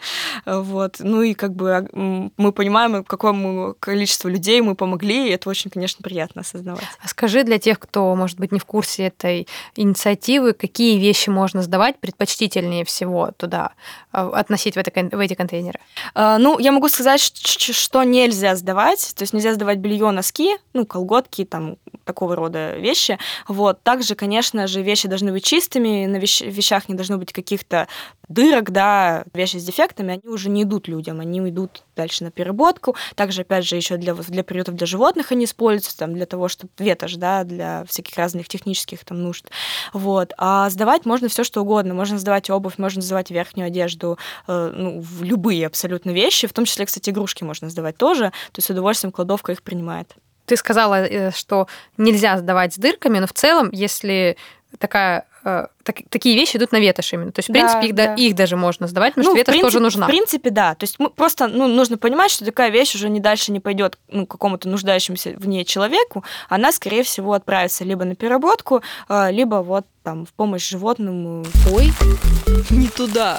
Вот. 0.44 0.96
Ну 1.00 1.22
и 1.22 1.34
как 1.34 1.54
бы 1.54 1.88
мы 2.36 2.52
понимаем, 2.52 3.04
какому 3.04 3.74
количеству 3.78 4.28
людей 4.28 4.60
мы 4.60 4.74
помогли, 4.74 5.28
и 5.28 5.32
это 5.32 5.50
очень, 5.50 5.70
конечно, 5.70 6.02
приятно 6.02 6.40
осознавать. 6.40 6.84
А 7.02 7.08
скажи 7.08 7.42
для 7.44 7.58
тех, 7.58 7.78
кто, 7.78 8.14
может 8.14 8.38
быть, 8.38 8.52
не 8.52 8.58
в 8.58 8.64
курсе 8.64 9.06
этой 9.06 9.46
инициативы, 9.76 10.52
какие 10.52 10.98
вещи 10.98 11.28
можно 11.28 11.62
сдавать 11.62 11.98
предпочтительнее 11.98 12.84
всего 12.84 13.32
туда 13.36 13.72
э, 14.12 14.18
относить 14.18 14.74
в, 14.74 14.78
это, 14.78 14.90
в 15.16 15.20
эти 15.20 15.34
контейнеры? 15.34 15.80
Ну, 16.14 16.58
я 16.58 16.72
могу 16.72 16.88
сказать, 16.88 17.20
что 17.20 18.02
нельзя 18.04 18.56
сдавать. 18.56 19.12
То 19.16 19.22
есть 19.22 19.32
нельзя 19.32 19.54
сдавать 19.54 19.78
белье, 19.78 20.10
носки, 20.10 20.56
ну, 20.72 20.86
колготки, 20.88 21.44
там, 21.44 21.76
такого 22.04 22.34
рода 22.34 22.76
вещи. 22.76 23.18
Вот. 23.46 23.82
Также, 23.82 24.14
конечно 24.14 24.66
же, 24.66 24.82
вещи 24.82 25.08
должны 25.08 25.32
быть 25.32 25.44
чистыми, 25.44 26.06
на 26.06 26.16
вещ- 26.16 26.48
вещах 26.48 26.88
не 26.88 26.94
должно 26.94 27.18
быть 27.18 27.32
каких-то 27.32 27.86
дырок, 28.28 28.70
да, 28.70 29.24
вещи 29.32 29.56
с 29.56 29.64
дефектами, 29.64 30.14
они 30.14 30.32
уже 30.32 30.50
не 30.50 30.62
идут 30.62 30.88
людям, 30.88 31.20
они 31.20 31.38
идут 31.48 31.84
дальше 31.96 32.24
на 32.24 32.30
переработку. 32.30 32.94
Также, 33.14 33.42
опять 33.42 33.66
же, 33.66 33.76
еще 33.76 33.96
для, 33.96 34.14
для 34.14 34.44
приютов 34.44 34.74
для 34.74 34.86
животных 34.86 35.32
они 35.32 35.44
используются, 35.44 35.96
там, 35.96 36.14
для 36.14 36.26
того, 36.26 36.48
чтобы 36.48 36.70
ветошь, 36.78 37.14
да, 37.16 37.44
для 37.44 37.84
всяких 37.86 38.16
разных 38.16 38.48
технических 38.48 39.04
там 39.04 39.22
нужд. 39.22 39.46
Вот. 39.92 40.32
А 40.36 40.68
сдавать 40.70 41.06
можно 41.06 41.28
все 41.28 41.44
что 41.44 41.62
угодно. 41.62 41.94
Можно 41.94 42.18
сдавать 42.18 42.50
обувь, 42.50 42.78
можно 42.78 43.02
сдавать 43.02 43.30
верхнюю 43.30 43.66
одежду, 43.68 44.18
э, 44.46 44.72
ну, 44.74 45.04
любые 45.20 45.66
абсолютно 45.66 46.10
вещи, 46.10 46.46
в 46.46 46.52
том 46.52 46.64
числе, 46.64 46.86
кстати, 46.86 47.10
игрушки 47.10 47.44
можно 47.44 47.70
сдавать 47.70 47.96
тоже, 47.96 48.30
то 48.52 48.58
есть 48.58 48.66
с 48.66 48.70
удовольствием 48.70 49.12
кладовка 49.12 49.52
их 49.52 49.62
принимает. 49.62 50.14
Ты 50.48 50.56
сказала, 50.56 51.04
э, 51.06 51.30
что 51.32 51.68
нельзя 51.96 52.36
сдавать 52.38 52.74
с 52.74 52.76
дырками, 52.78 53.18
но 53.20 53.26
в 53.26 53.32
целом, 53.32 53.70
если 53.72 54.36
такая 54.78 55.24
э, 55.44 55.66
так, 55.82 55.96
такие 56.10 56.34
вещи 56.36 56.56
идут 56.58 56.72
на 56.72 56.78
ветошь 56.80 57.12
именно. 57.14 57.32
То 57.32 57.38
есть, 57.38 57.48
в 57.48 57.52
Да, 57.52 57.60
принципе, 57.60 57.86
их, 57.86 57.94
да- 57.94 58.14
их 58.16 58.34
даже 58.34 58.56
можно 58.56 58.86
сдавать, 58.86 59.14
потому 59.14 59.24
Ну, 59.24 59.30
что 59.32 59.38
ветошь 59.38 59.52
принципе- 59.54 59.66
тоже 59.72 59.80
нужна. 59.80 60.06
В 60.06 60.08
принципе, 60.10 60.50
да. 60.50 60.74
То 60.74 60.84
есть 60.84 60.96
мы 60.98 61.08
просто 61.08 61.48
ну, 61.48 61.68
нужно 61.68 61.96
понимать, 61.96 62.30
что 62.30 62.44
такая 62.44 62.68
вещь 62.70 62.94
уже 62.94 63.08
не 63.08 63.20
дальше 63.20 63.50
не 63.52 63.60
пойдет 63.60 63.98
ну, 64.08 64.26
к 64.26 64.30
какому-то 64.30 64.68
нуждающемуся 64.68 65.30
в 65.38 65.48
ней 65.48 65.64
человеку, 65.64 66.22
она, 66.50 66.70
скорее 66.72 67.02
всего, 67.02 67.32
отправится 67.32 67.84
либо 67.84 68.04
на 68.04 68.14
переработку, 68.14 68.82
э, 69.08 69.30
либо 69.30 69.56
вот 69.56 69.86
там 70.02 70.26
в 70.26 70.32
помощь 70.34 70.68
животным. 70.68 71.44
Ой, 71.72 71.92
Не 72.70 72.88
туда. 72.88 73.38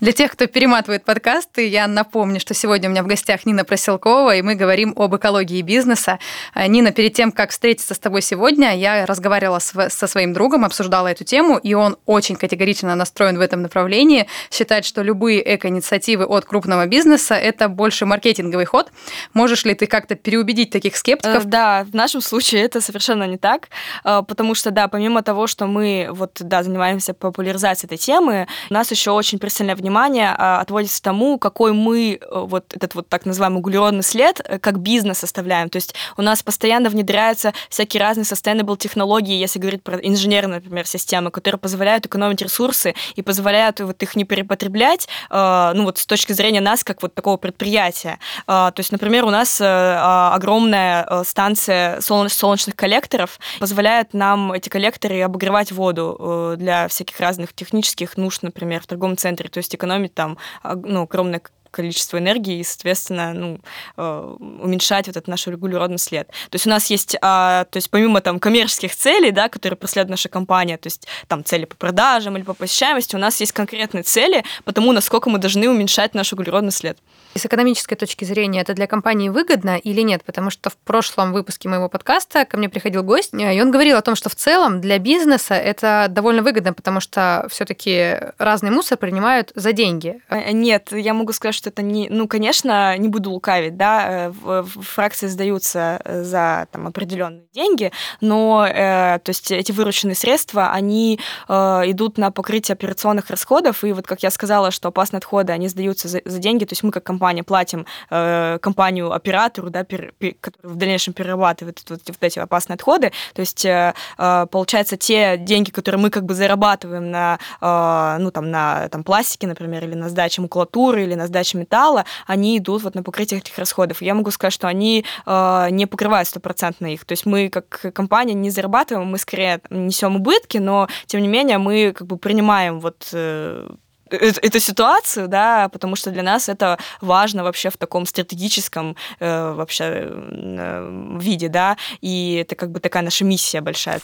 Для 0.00 0.12
тех, 0.12 0.30
кто 0.30 0.46
перематывает 0.46 1.04
подкасты, 1.04 1.66
я 1.66 1.88
напомню, 1.88 2.38
что 2.38 2.54
сегодня 2.54 2.88
у 2.88 2.92
меня 2.92 3.02
в 3.02 3.08
гостях 3.08 3.44
Нина 3.46 3.64
Проселкова, 3.64 4.36
и 4.36 4.42
мы 4.42 4.54
говорим 4.54 4.92
об 4.94 5.16
экологии 5.16 5.60
бизнеса. 5.60 6.20
А, 6.54 6.68
Нина, 6.68 6.92
перед 6.92 7.14
тем, 7.14 7.32
как 7.32 7.50
встретиться 7.50 7.94
с 7.94 7.98
тобой 7.98 8.22
сегодня, 8.22 8.76
я 8.76 9.06
разговаривала 9.06 9.58
со 9.58 10.06
своим 10.06 10.32
другом, 10.34 10.64
обсуждала 10.64 11.08
эту 11.08 11.24
тему, 11.24 11.58
и 11.58 11.74
он 11.74 11.96
очень 12.06 12.36
категорично 12.36 12.94
настроен 12.94 13.38
в 13.38 13.40
этом 13.40 13.60
направлении, 13.60 14.28
считает, 14.52 14.84
что 14.84 15.02
любые 15.02 15.42
эко-инициативы 15.56 16.26
от 16.26 16.44
крупного 16.44 16.86
бизнеса– 16.86 17.34
это 17.34 17.68
больше 17.68 18.06
маркетинговый 18.06 18.66
ход. 18.66 18.92
Можешь 19.34 19.64
ли 19.64 19.74
ты 19.74 19.88
как-то 19.88 20.14
переубедить 20.14 20.70
таких 20.70 20.96
скептиков? 20.96 21.44
Э, 21.44 21.48
Да, 21.48 21.84
в 21.90 21.96
нашем 21.96 22.20
случае 22.20 22.62
это 22.62 22.80
совершенно 22.80 23.24
не 23.24 23.36
так, 23.36 23.68
э, 24.04 24.22
потому 24.28 24.54
что, 24.54 24.70
да, 24.70 24.86
помимо 24.86 25.24
того, 25.24 25.48
что 25.48 25.66
мы 25.66 26.06
вот, 26.12 26.36
да, 26.38 26.62
занимаемся 26.62 27.14
популяризацией 27.14 27.88
этой 27.88 27.98
темы, 27.98 28.46
у 28.70 28.74
нас 28.74 28.92
еще 28.92 29.10
очень 29.10 29.40
пристальное 29.40 29.74
внимание 29.74 29.87
а, 29.96 30.60
отводится 30.60 31.02
тому, 31.02 31.38
какой 31.38 31.72
мы 31.72 32.18
э, 32.20 32.26
вот 32.30 32.72
этот 32.74 32.94
вот 32.94 33.08
так 33.08 33.26
называемый 33.26 33.60
углеродный 33.60 34.02
след 34.02 34.40
э, 34.44 34.58
как 34.58 34.78
бизнес 34.80 35.24
оставляем. 35.24 35.70
То 35.70 35.76
есть 35.76 35.94
у 36.16 36.22
нас 36.22 36.42
постоянно 36.42 36.88
внедряются 36.90 37.52
всякие 37.68 38.02
разные 38.02 38.24
sustainable 38.24 38.76
технологии, 38.76 39.36
если 39.36 39.58
говорить 39.58 39.82
про 39.82 39.98
инженерные, 39.98 40.56
например, 40.56 40.86
системы, 40.86 41.30
которые 41.30 41.58
позволяют 41.58 42.06
экономить 42.06 42.42
ресурсы 42.42 42.94
и 43.16 43.22
позволяют 43.22 43.80
вот 43.80 44.02
их 44.02 44.16
не 44.16 44.24
перепотреблять, 44.24 45.08
э, 45.30 45.72
ну 45.74 45.84
вот 45.84 45.98
с 45.98 46.06
точки 46.06 46.32
зрения 46.32 46.60
нас, 46.60 46.84
как 46.84 47.02
вот 47.02 47.14
такого 47.14 47.36
предприятия. 47.36 48.18
А, 48.46 48.70
То 48.70 48.80
есть, 48.80 48.92
например, 48.92 49.24
у 49.24 49.30
нас 49.30 49.58
а, 49.60 50.34
огромная 50.34 51.24
станция 51.24 51.98
солнеч- 52.00 52.30
солнечных 52.30 52.76
коллекторов 52.76 53.38
позволяет 53.58 54.14
нам 54.14 54.52
эти 54.52 54.68
коллекторы 54.68 55.22
обогревать 55.22 55.72
воду 55.72 56.54
для 56.56 56.88
всяких 56.88 57.18
разных 57.20 57.52
технических 57.52 58.16
нужд, 58.16 58.42
например, 58.42 58.80
в 58.80 58.86
торговом 58.86 59.16
центре, 59.16 59.48
то 59.48 59.58
есть 59.58 59.74
экономить 59.78 60.14
там 60.14 60.36
а, 60.62 60.74
ну, 60.76 61.02
огромное 61.02 61.40
количество 61.70 62.18
энергии 62.18 62.58
и, 62.58 62.64
соответственно, 62.64 63.32
ну, 63.32 63.60
э, 63.96 64.36
уменьшать 64.60 65.06
вот 65.06 65.16
этот 65.16 65.28
наш 65.28 65.46
углеродный 65.46 65.98
след. 65.98 66.28
То 66.28 66.54
есть 66.54 66.66
у 66.66 66.70
нас 66.70 66.90
есть, 66.90 67.16
а, 67.20 67.64
то 67.64 67.76
есть 67.76 67.90
помимо 67.90 68.20
там 68.20 68.40
коммерческих 68.40 68.94
целей, 68.94 69.30
да, 69.30 69.48
которые 69.48 69.76
преследует 69.76 70.10
наша 70.10 70.28
компания, 70.28 70.76
то 70.76 70.86
есть 70.86 71.06
там 71.26 71.44
цели 71.44 71.64
по 71.64 71.76
продажам 71.76 72.36
или 72.36 72.44
по 72.44 72.54
посещаемости, 72.54 73.16
у 73.16 73.18
нас 73.18 73.40
есть 73.40 73.52
конкретные 73.52 74.02
цели 74.02 74.44
по 74.64 74.72
тому, 74.72 74.92
насколько 74.92 75.30
мы 75.30 75.38
должны 75.38 75.68
уменьшать 75.68 76.14
наш 76.14 76.32
углеродный 76.32 76.72
след. 76.72 76.98
С 77.34 77.46
экономической 77.46 77.94
точки 77.94 78.24
зрения 78.24 78.60
это 78.60 78.74
для 78.74 78.86
компании 78.86 79.28
выгодно 79.28 79.76
или 79.76 80.00
нет? 80.00 80.24
Потому 80.24 80.50
что 80.50 80.70
в 80.70 80.76
прошлом 80.76 81.32
выпуске 81.32 81.68
моего 81.68 81.88
подкаста 81.88 82.44
ко 82.44 82.56
мне 82.56 82.68
приходил 82.68 83.02
гость, 83.02 83.34
э, 83.34 83.54
и 83.54 83.60
он 83.60 83.70
говорил 83.70 83.96
о 83.96 84.02
том, 84.02 84.16
что 84.16 84.28
в 84.28 84.34
целом 84.34 84.80
для 84.80 84.98
бизнеса 84.98 85.54
это 85.54 86.06
довольно 86.08 86.42
выгодно, 86.42 86.72
потому 86.72 87.00
что 87.00 87.46
все-таки 87.50 88.16
разный 88.38 88.70
мусор 88.70 88.98
принимают 88.98 89.52
за 89.54 89.72
деньги. 89.72 90.20
Э, 90.28 90.52
Нет, 90.52 90.88
я 90.92 91.14
могу 91.14 91.32
сказать, 91.32 91.54
что 91.54 91.67
это 91.68 91.82
не... 91.82 92.08
Ну, 92.08 92.26
конечно, 92.28 92.96
не 92.98 93.08
буду 93.08 93.30
лукавить, 93.30 93.76
да, 93.76 94.32
э, 94.44 94.64
фракции 94.64 95.26
сдаются 95.26 96.00
э, 96.04 96.22
за 96.22 96.66
там, 96.72 96.86
определенные 96.86 97.44
деньги, 97.52 97.92
но 98.20 98.66
э, 98.66 99.18
то 99.18 99.30
есть 99.30 99.50
эти 99.50 99.72
вырученные 99.72 100.14
средства, 100.14 100.70
они 100.70 101.20
э, 101.48 101.54
идут 101.86 102.18
на 102.18 102.30
покрытие 102.30 102.74
операционных 102.74 103.30
расходов, 103.30 103.84
и 103.84 103.92
вот 103.92 104.06
как 104.06 104.22
я 104.22 104.30
сказала, 104.30 104.70
что 104.70 104.88
опасные 104.88 105.18
отходы, 105.18 105.52
они 105.52 105.68
сдаются 105.68 106.08
за, 106.08 106.20
за 106.24 106.38
деньги, 106.38 106.64
то 106.64 106.72
есть 106.72 106.82
мы 106.82 106.90
как 106.90 107.04
компания 107.04 107.42
платим 107.42 107.86
э, 108.10 108.58
компанию-оператору, 108.60 109.70
да, 109.70 109.82
пер- 109.82 110.12
пер- 110.18 110.36
который 110.40 110.72
в 110.72 110.76
дальнейшем 110.76 111.14
перерабатывает 111.14 111.82
вот, 111.88 112.02
вот 112.06 112.16
эти 112.20 112.38
опасные 112.38 112.74
отходы, 112.74 113.12
то 113.34 113.40
есть 113.40 113.64
э, 113.64 113.94
э, 114.18 114.46
получается 114.50 114.96
те 114.96 115.36
деньги, 115.38 115.70
которые 115.70 116.00
мы 116.00 116.10
как 116.10 116.24
бы 116.24 116.34
зарабатываем 116.34 117.10
на, 117.10 117.38
э, 117.60 118.16
ну, 118.20 118.30
там, 118.30 118.50
на 118.50 118.88
там, 118.88 119.04
пластике, 119.04 119.46
например, 119.46 119.84
или 119.84 119.94
на 119.94 120.08
сдаче 120.08 120.42
макулатуры, 120.42 121.04
или 121.04 121.14
на 121.14 121.26
сдаче 121.26 121.47
металла, 121.56 122.04
они 122.26 122.58
идут 122.58 122.82
вот 122.82 122.94
на 122.94 123.02
покрытие 123.02 123.40
этих 123.40 123.58
расходов. 123.58 124.02
Я 124.02 124.14
могу 124.14 124.30
сказать, 124.30 124.52
что 124.52 124.68
они 124.68 125.04
э, 125.26 125.66
не 125.70 125.86
покрывают 125.86 126.28
стопроцентно 126.28 126.92
их. 126.92 127.04
То 127.04 127.12
есть 127.12 127.26
мы 127.26 127.48
как 127.48 127.92
компания 127.94 128.34
не 128.34 128.50
зарабатываем, 128.50 129.08
мы 129.08 129.18
скорее 129.18 129.60
несем 129.70 130.16
убытки, 130.16 130.58
но 130.58 130.88
тем 131.06 131.22
не 131.22 131.28
менее 131.28 131.58
мы 131.58 131.92
как 131.92 132.06
бы 132.06 132.18
принимаем 132.18 132.80
вот 132.80 133.08
э, 133.12 133.68
э- 134.10 134.32
эту 134.42 134.60
ситуацию, 134.60 135.28
да, 135.28 135.68
потому 135.68 135.96
что 135.96 136.10
для 136.10 136.22
нас 136.22 136.48
это 136.48 136.78
важно 137.00 137.44
вообще 137.44 137.70
в 137.70 137.76
таком 137.76 138.06
стратегическом 138.06 138.96
э, 139.20 139.52
вообще 139.52 139.84
э, 139.84 141.18
виде, 141.20 141.48
да, 141.48 141.76
и 142.00 142.34
это 142.42 142.54
как 142.54 142.70
бы 142.70 142.80
такая 142.80 143.02
наша 143.02 143.24
миссия 143.24 143.60
большая. 143.60 144.00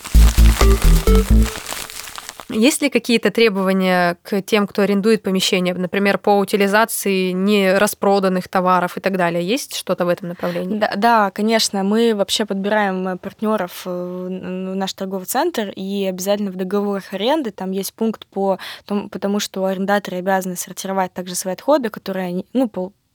Есть 2.54 2.82
ли 2.82 2.90
какие-то 2.90 3.30
требования 3.30 4.16
к 4.22 4.42
тем, 4.42 4.66
кто 4.66 4.82
арендует 4.82 5.22
помещение, 5.22 5.74
например, 5.74 6.18
по 6.18 6.38
утилизации 6.38 7.32
не 7.32 7.76
распроданных 7.76 8.48
товаров 8.48 8.96
и 8.96 9.00
так 9.00 9.16
далее? 9.16 9.46
Есть 9.46 9.74
что-то 9.74 10.04
в 10.04 10.08
этом 10.08 10.28
направлении? 10.28 10.78
Да, 10.78 10.92
да, 10.96 11.30
конечно, 11.30 11.82
мы 11.82 12.14
вообще 12.14 12.46
подбираем 12.46 13.18
партнеров 13.18 13.82
в 13.84 14.28
наш 14.28 14.92
торговый 14.92 15.26
центр, 15.26 15.70
и 15.74 16.06
обязательно 16.06 16.50
в 16.50 16.56
договорах 16.56 17.12
аренды 17.12 17.50
там 17.50 17.70
есть 17.72 17.92
пункт 17.94 18.26
по 18.26 18.58
тому, 18.86 19.08
потому 19.08 19.40
что 19.40 19.64
арендаторы 19.64 20.18
обязаны 20.18 20.56
сортировать 20.56 21.12
также 21.12 21.34
свои 21.34 21.54
отходы, 21.54 21.90
которые 21.90 22.26
они, 22.28 22.46
ну, 22.52 22.68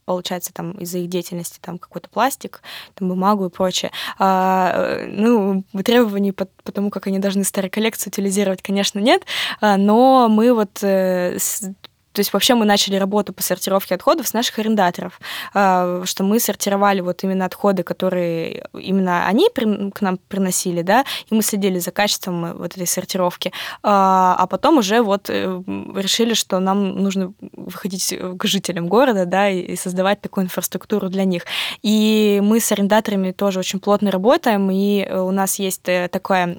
получается 0.09 0.51
там 0.51 0.71
из-за 0.71 0.97
их 0.97 1.07
деятельности 1.07 1.59
там 1.61 1.77
какой-то 1.77 2.09
пластик, 2.09 2.63
там 2.95 3.09
бумагу 3.09 3.45
и 3.45 3.49
прочее. 3.49 3.91
А, 4.17 4.71
э, 4.73 5.05
ну, 5.05 5.63
требований 5.85 6.31
по, 6.31 6.47
по 6.63 6.71
тому, 6.71 6.89
как 6.89 7.05
они 7.05 7.19
должны 7.19 7.43
старые 7.43 7.69
коллекции 7.69 8.09
утилизировать, 8.09 8.63
конечно, 8.63 8.97
нет, 8.97 9.21
а, 9.61 9.77
но 9.77 10.27
мы 10.27 10.51
вот 10.55 10.79
э, 10.81 11.37
то 12.13 12.19
есть 12.19 12.33
вообще 12.33 12.55
мы 12.55 12.65
начали 12.65 12.95
работу 12.95 13.33
по 13.33 13.43
сортировке 13.43 13.95
отходов 13.95 14.27
с 14.27 14.33
наших 14.33 14.59
арендаторов, 14.59 15.19
а, 15.53 16.03
что 16.05 16.23
мы 16.23 16.39
сортировали 16.39 17.01
вот 17.01 17.23
именно 17.23 17.45
отходы, 17.45 17.83
которые 17.83 18.65
именно 18.73 19.27
они 19.27 19.47
к 19.49 20.01
нам 20.01 20.17
приносили, 20.17 20.81
да, 20.81 21.05
и 21.29 21.35
мы 21.35 21.41
следили 21.41 21.79
за 21.79 21.91
качеством 21.91 22.45
э, 22.45 22.53
вот 22.53 22.75
этой 22.75 22.87
сортировки, 22.87 23.51
а 23.83 24.35
а 24.39 24.47
потом 24.47 24.77
уже 24.77 25.01
вот 25.01 25.29
э, 25.29 25.61
решили, 25.95 26.33
что 26.33 26.59
нам 26.59 27.03
нужно 27.03 27.33
выходить 27.51 28.15
к 28.37 28.45
жителям 28.45 28.87
города, 28.87 29.25
да, 29.25 29.49
и 29.49 29.75
создавать 29.75 30.21
такую 30.21 30.45
инфраструктуру 30.45 31.09
для 31.09 31.25
них. 31.25 31.45
И 31.81 32.39
мы 32.43 32.59
с 32.59 32.71
арендаторами 32.71 33.31
тоже 33.31 33.59
очень 33.59 33.79
плотно 33.79 34.11
работаем, 34.11 34.69
и 34.71 35.01
э, 35.01 35.19
у 35.19 35.31
нас 35.31 35.59
есть 35.59 35.87
э, 35.89 36.07
такая, 36.09 36.55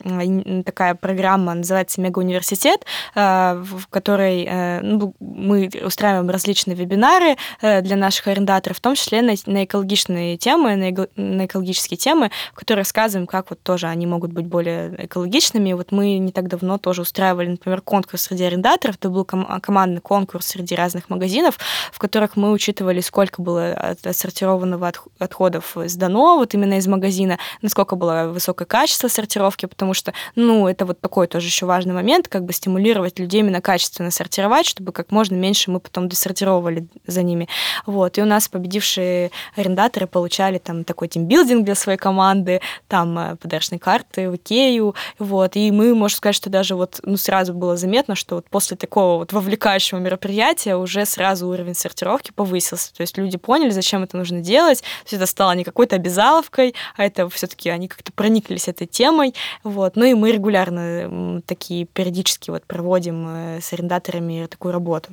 такая 0.64 0.94
программа, 0.94 1.54
называется 1.54 2.00
«Мега-университет», 2.00 2.84
э, 3.14 3.62
в 3.64 3.86
которой 3.88 4.44
э, 4.48 4.80
ну, 4.82 5.14
мы 5.50 5.68
устраиваем 5.84 6.30
различные 6.30 6.76
вебинары 6.76 7.36
э, 7.60 7.82
для 7.82 7.96
наших 7.96 8.28
арендаторов, 8.28 8.78
в 8.78 8.80
том 8.80 8.94
числе 8.94 9.20
на, 9.20 9.34
на 9.46 9.64
экологичные 9.64 10.36
темы, 10.36 10.76
на, 10.76 11.08
на 11.16 11.46
экологические 11.46 11.98
темы, 11.98 12.30
в 12.54 12.58
которых 12.60 12.80
рассказываем, 12.80 13.26
как 13.26 13.50
вот 13.50 13.60
тоже 13.62 13.88
они 13.88 14.06
могут 14.06 14.32
быть 14.32 14.46
более 14.46 14.94
экологичными. 15.06 15.72
Вот 15.72 15.90
мы 15.90 16.18
не 16.18 16.30
так 16.30 16.46
давно 16.48 16.78
тоже 16.78 17.02
устраивали, 17.02 17.48
например, 17.48 17.80
конкурс 17.80 18.22
среди 18.22 18.44
арендаторов. 18.44 18.96
Это 18.96 19.10
был 19.10 19.24
ком- 19.24 19.60
командный 19.60 20.00
конкурс 20.00 20.46
среди 20.46 20.76
разных 20.76 21.10
магазинов, 21.10 21.58
в 21.92 21.98
которых 21.98 22.36
мы 22.36 22.52
учитывали, 22.52 23.00
сколько 23.00 23.42
было 23.42 23.72
отсортированного 23.72 24.92
отходов 25.18 25.76
сдано 25.86 26.36
вот 26.36 26.54
именно 26.54 26.74
из 26.74 26.86
магазина, 26.86 27.38
насколько 27.60 27.96
было 27.96 28.30
высокое 28.32 28.66
качество 28.66 29.08
сортировки, 29.08 29.66
потому 29.66 29.94
что, 29.94 30.12
ну, 30.36 30.68
это 30.68 30.86
вот 30.86 31.00
такой 31.00 31.26
тоже 31.26 31.46
еще 31.46 31.66
важный 31.66 31.94
момент, 31.94 32.28
как 32.28 32.44
бы 32.44 32.52
стимулировать 32.52 33.18
людей 33.18 33.40
именно 33.40 33.60
качественно 33.60 34.10
сортировать, 34.10 34.66
чтобы 34.66 34.92
как 34.92 35.10
можно 35.10 35.29
меньше 35.36 35.70
мы 35.70 35.80
потом 35.80 36.08
десортировали 36.08 36.86
за 37.06 37.22
ними. 37.22 37.48
Вот. 37.86 38.18
И 38.18 38.22
у 38.22 38.24
нас 38.24 38.48
победившие 38.48 39.30
арендаторы 39.56 40.06
получали 40.06 40.58
там 40.58 40.84
такой 40.84 41.08
тимбилдинг 41.08 41.64
для 41.64 41.74
своей 41.74 41.98
команды, 41.98 42.60
там 42.88 43.18
э, 43.18 43.36
подарочные 43.36 43.78
карты 43.78 44.30
в 44.30 44.36
Икею, 44.36 44.94
вот. 45.18 45.56
И 45.56 45.70
мы, 45.70 45.94
можно 45.94 46.16
сказать, 46.16 46.36
что 46.36 46.50
даже 46.50 46.74
вот 46.74 47.00
ну, 47.04 47.16
сразу 47.16 47.54
было 47.54 47.76
заметно, 47.76 48.14
что 48.14 48.36
вот 48.36 48.48
после 48.48 48.76
такого 48.76 49.18
вот 49.18 49.32
вовлекающего 49.32 49.98
мероприятия 49.98 50.76
уже 50.76 51.04
сразу 51.06 51.48
уровень 51.48 51.74
сортировки 51.74 52.32
повысился. 52.32 52.92
То 52.94 53.02
есть 53.02 53.16
люди 53.18 53.38
поняли, 53.38 53.70
зачем 53.70 54.02
это 54.02 54.16
нужно 54.16 54.40
делать, 54.40 54.82
есть 55.04 55.12
это 55.12 55.26
стало 55.26 55.52
не 55.52 55.64
какой-то 55.64 55.96
обязаловкой, 55.96 56.74
а 56.96 57.04
это 57.04 57.28
все-таки 57.28 57.68
они 57.68 57.88
как-то 57.88 58.12
прониклись 58.12 58.68
этой 58.68 58.86
темой, 58.86 59.34
вот. 59.64 59.96
Ну 59.96 60.04
и 60.04 60.14
мы 60.14 60.32
регулярно 60.32 61.42
такие 61.46 61.84
периодически 61.86 62.50
вот 62.50 62.64
проводим 62.64 63.26
э, 63.28 63.60
с 63.60 63.72
арендаторами 63.72 64.46
такую 64.46 64.72
работу. 64.72 65.10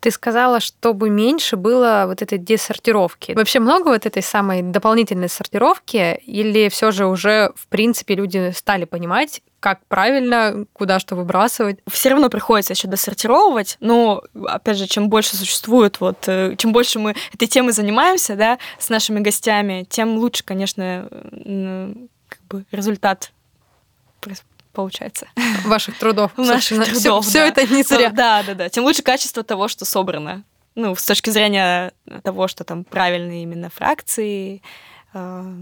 Ты 0.00 0.12
сказала, 0.12 0.60
чтобы 0.60 1.10
меньше 1.10 1.56
было 1.56 2.04
вот 2.06 2.22
этой 2.22 2.38
десортировки. 2.38 3.32
Вообще 3.32 3.58
много 3.58 3.88
вот 3.88 4.06
этой 4.06 4.22
самой 4.22 4.62
дополнительной 4.62 5.28
сортировки 5.28 6.20
или 6.24 6.68
все 6.68 6.92
же 6.92 7.06
уже, 7.06 7.52
в 7.56 7.66
принципе, 7.66 8.14
люди 8.14 8.52
стали 8.54 8.84
понимать, 8.84 9.42
как 9.60 9.80
правильно, 9.88 10.66
куда 10.72 11.00
что 11.00 11.16
выбрасывать. 11.16 11.78
Все 11.90 12.10
равно 12.10 12.28
приходится 12.28 12.74
еще 12.74 12.86
досортировывать, 12.86 13.76
но, 13.80 14.22
опять 14.46 14.78
же, 14.78 14.86
чем 14.86 15.08
больше 15.08 15.36
существует, 15.36 16.00
вот, 16.00 16.28
э, 16.28 16.54
чем 16.56 16.72
больше 16.72 17.00
мы 17.00 17.16
этой 17.34 17.48
темой 17.48 17.72
занимаемся, 17.72 18.36
да, 18.36 18.58
с 18.78 18.88
нашими 18.88 19.18
гостями, 19.18 19.84
тем 19.90 20.16
лучше, 20.18 20.44
конечно, 20.44 21.08
как 22.28 22.40
бы 22.48 22.64
результат 22.70 23.32
получается. 24.78 25.26
Ваших 25.64 25.98
трудов. 25.98 26.30
Наших 26.36 26.84
трудов, 26.84 27.26
Все 27.26 27.48
это 27.48 27.66
не 27.66 27.82
зря. 27.82 28.10
Да, 28.10 28.44
да, 28.44 28.54
да. 28.54 28.68
Тем 28.68 28.84
лучше 28.84 29.02
качество 29.02 29.42
того, 29.42 29.66
что 29.66 29.84
собрано. 29.84 30.44
Ну, 30.76 30.94
с 30.94 31.04
точки 31.04 31.30
зрения 31.30 31.92
того, 32.22 32.46
что 32.46 32.62
там 32.62 32.84
правильные 32.84 33.42
именно 33.42 33.70
фракции, 33.70 34.62
э, 35.14 35.54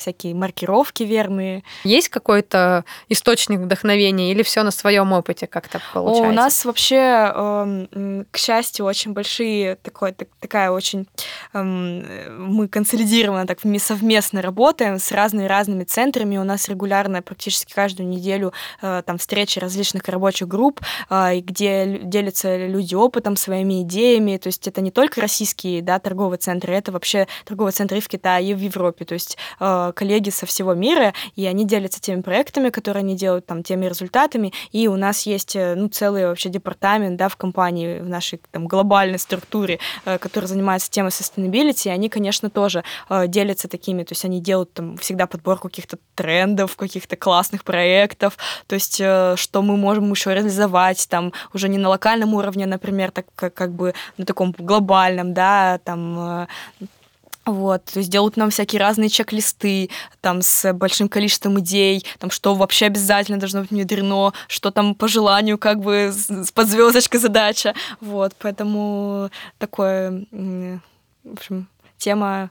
всякие 0.00 0.34
маркировки 0.34 1.02
верные. 1.02 1.62
Есть 1.84 2.08
какой-то 2.08 2.84
источник 3.08 3.60
вдохновения 3.60 4.32
или 4.32 4.42
все 4.42 4.62
на 4.62 4.70
своем 4.70 5.12
опыте 5.12 5.46
как-то 5.46 5.80
получается? 5.92 6.28
О, 6.28 6.30
у 6.30 6.32
нас 6.32 6.64
вообще, 6.64 7.32
э, 7.34 8.24
к 8.30 8.36
счастью, 8.36 8.86
очень 8.86 9.12
большие, 9.12 9.76
такой, 9.76 10.12
так, 10.12 10.28
такая 10.40 10.70
очень... 10.70 11.06
Э, 11.52 11.62
мы 11.62 12.68
консолидированно 12.68 13.46
так 13.46 13.60
совместно 13.78 14.42
работаем 14.42 14.98
с 14.98 15.12
разными-разными 15.12 15.84
центрами. 15.84 16.36
У 16.38 16.44
нас 16.44 16.68
регулярно, 16.68 17.22
практически 17.22 17.72
каждую 17.72 18.08
неделю, 18.08 18.52
э, 18.82 19.02
там 19.04 19.18
встречи 19.18 19.58
различных 19.58 20.08
рабочих 20.08 20.48
групп, 20.48 20.80
э, 21.10 21.40
где 21.40 22.00
делятся 22.02 22.56
люди 22.66 22.94
опытом, 22.94 23.36
своими 23.36 23.82
идеями. 23.82 24.36
То 24.38 24.48
есть 24.48 24.66
это 24.66 24.80
не 24.80 24.90
только 24.90 25.20
российские 25.20 25.82
да, 25.82 25.98
торговые 25.98 26.38
центры, 26.38 26.74
это 26.74 26.92
вообще 26.92 27.26
торговые 27.44 27.72
центры 27.72 28.00
в 28.00 28.08
Китае, 28.08 28.50
и 28.50 28.54
в 28.54 28.60
Европе. 28.60 29.04
То 29.04 29.14
есть 29.14 29.36
э, 29.58 29.89
коллеги 29.92 30.30
со 30.30 30.46
всего 30.46 30.74
мира, 30.74 31.14
и 31.36 31.46
они 31.46 31.64
делятся 31.64 32.00
теми 32.00 32.20
проектами, 32.22 32.70
которые 32.70 33.00
они 33.00 33.16
делают, 33.16 33.46
там, 33.46 33.62
теми 33.62 33.86
результатами, 33.86 34.52
и 34.72 34.88
у 34.88 34.96
нас 34.96 35.26
есть, 35.26 35.56
э, 35.56 35.74
ну, 35.74 35.88
целый 35.88 36.26
вообще 36.26 36.48
департамент, 36.48 37.16
да, 37.16 37.28
в 37.28 37.36
компании, 37.36 38.00
в 38.00 38.08
нашей 38.08 38.40
там 38.50 38.66
глобальной 38.66 39.18
структуре, 39.18 39.78
э, 40.04 40.18
который 40.18 40.46
занимается 40.46 40.90
темой 40.90 41.10
sustainability, 41.10 41.88
и 41.88 41.90
они, 41.90 42.08
конечно, 42.08 42.50
тоже 42.50 42.84
э, 43.08 43.26
делятся 43.26 43.68
такими, 43.68 44.02
то 44.04 44.12
есть 44.12 44.24
они 44.24 44.40
делают 44.40 44.72
там 44.72 44.96
всегда 44.96 45.26
подборку 45.26 45.68
каких-то 45.68 45.98
трендов, 46.14 46.76
каких-то 46.76 47.16
классных 47.16 47.64
проектов, 47.64 48.36
то 48.66 48.74
есть 48.74 48.96
что 48.96 49.62
мы 49.62 49.76
можем 49.76 50.10
еще 50.10 50.34
реализовать 50.34 51.08
там 51.08 51.32
уже 51.54 51.68
не 51.68 51.78
на 51.78 51.88
локальном 51.88 52.34
уровне, 52.34 52.66
например, 52.66 53.10
так 53.10 53.26
как, 53.34 53.54
как 53.54 53.72
бы 53.72 53.94
на 54.16 54.24
таком 54.24 54.54
глобальном, 54.58 55.34
да, 55.34 55.78
там 55.84 56.46
вот, 57.46 57.84
то 57.86 57.98
есть 57.98 58.10
делают 58.10 58.36
нам 58.36 58.50
всякие 58.50 58.80
разные 58.80 59.08
чек-листы, 59.08 59.90
там, 60.20 60.42
с 60.42 60.72
большим 60.72 61.08
количеством 61.08 61.58
идей, 61.60 62.04
там, 62.18 62.30
что 62.30 62.54
вообще 62.54 62.86
обязательно 62.86 63.38
должно 63.38 63.62
быть 63.62 63.70
внедрено, 63.70 64.32
что 64.46 64.70
там 64.70 64.94
по 64.94 65.08
желанию, 65.08 65.58
как 65.58 65.80
бы, 65.80 66.12
под 66.54 66.68
звездочкой 66.68 67.20
задача. 67.20 67.74
Вот, 68.00 68.34
поэтому 68.38 69.30
такое, 69.58 70.26
в 70.30 71.32
общем, 71.32 71.68
тема 71.96 72.50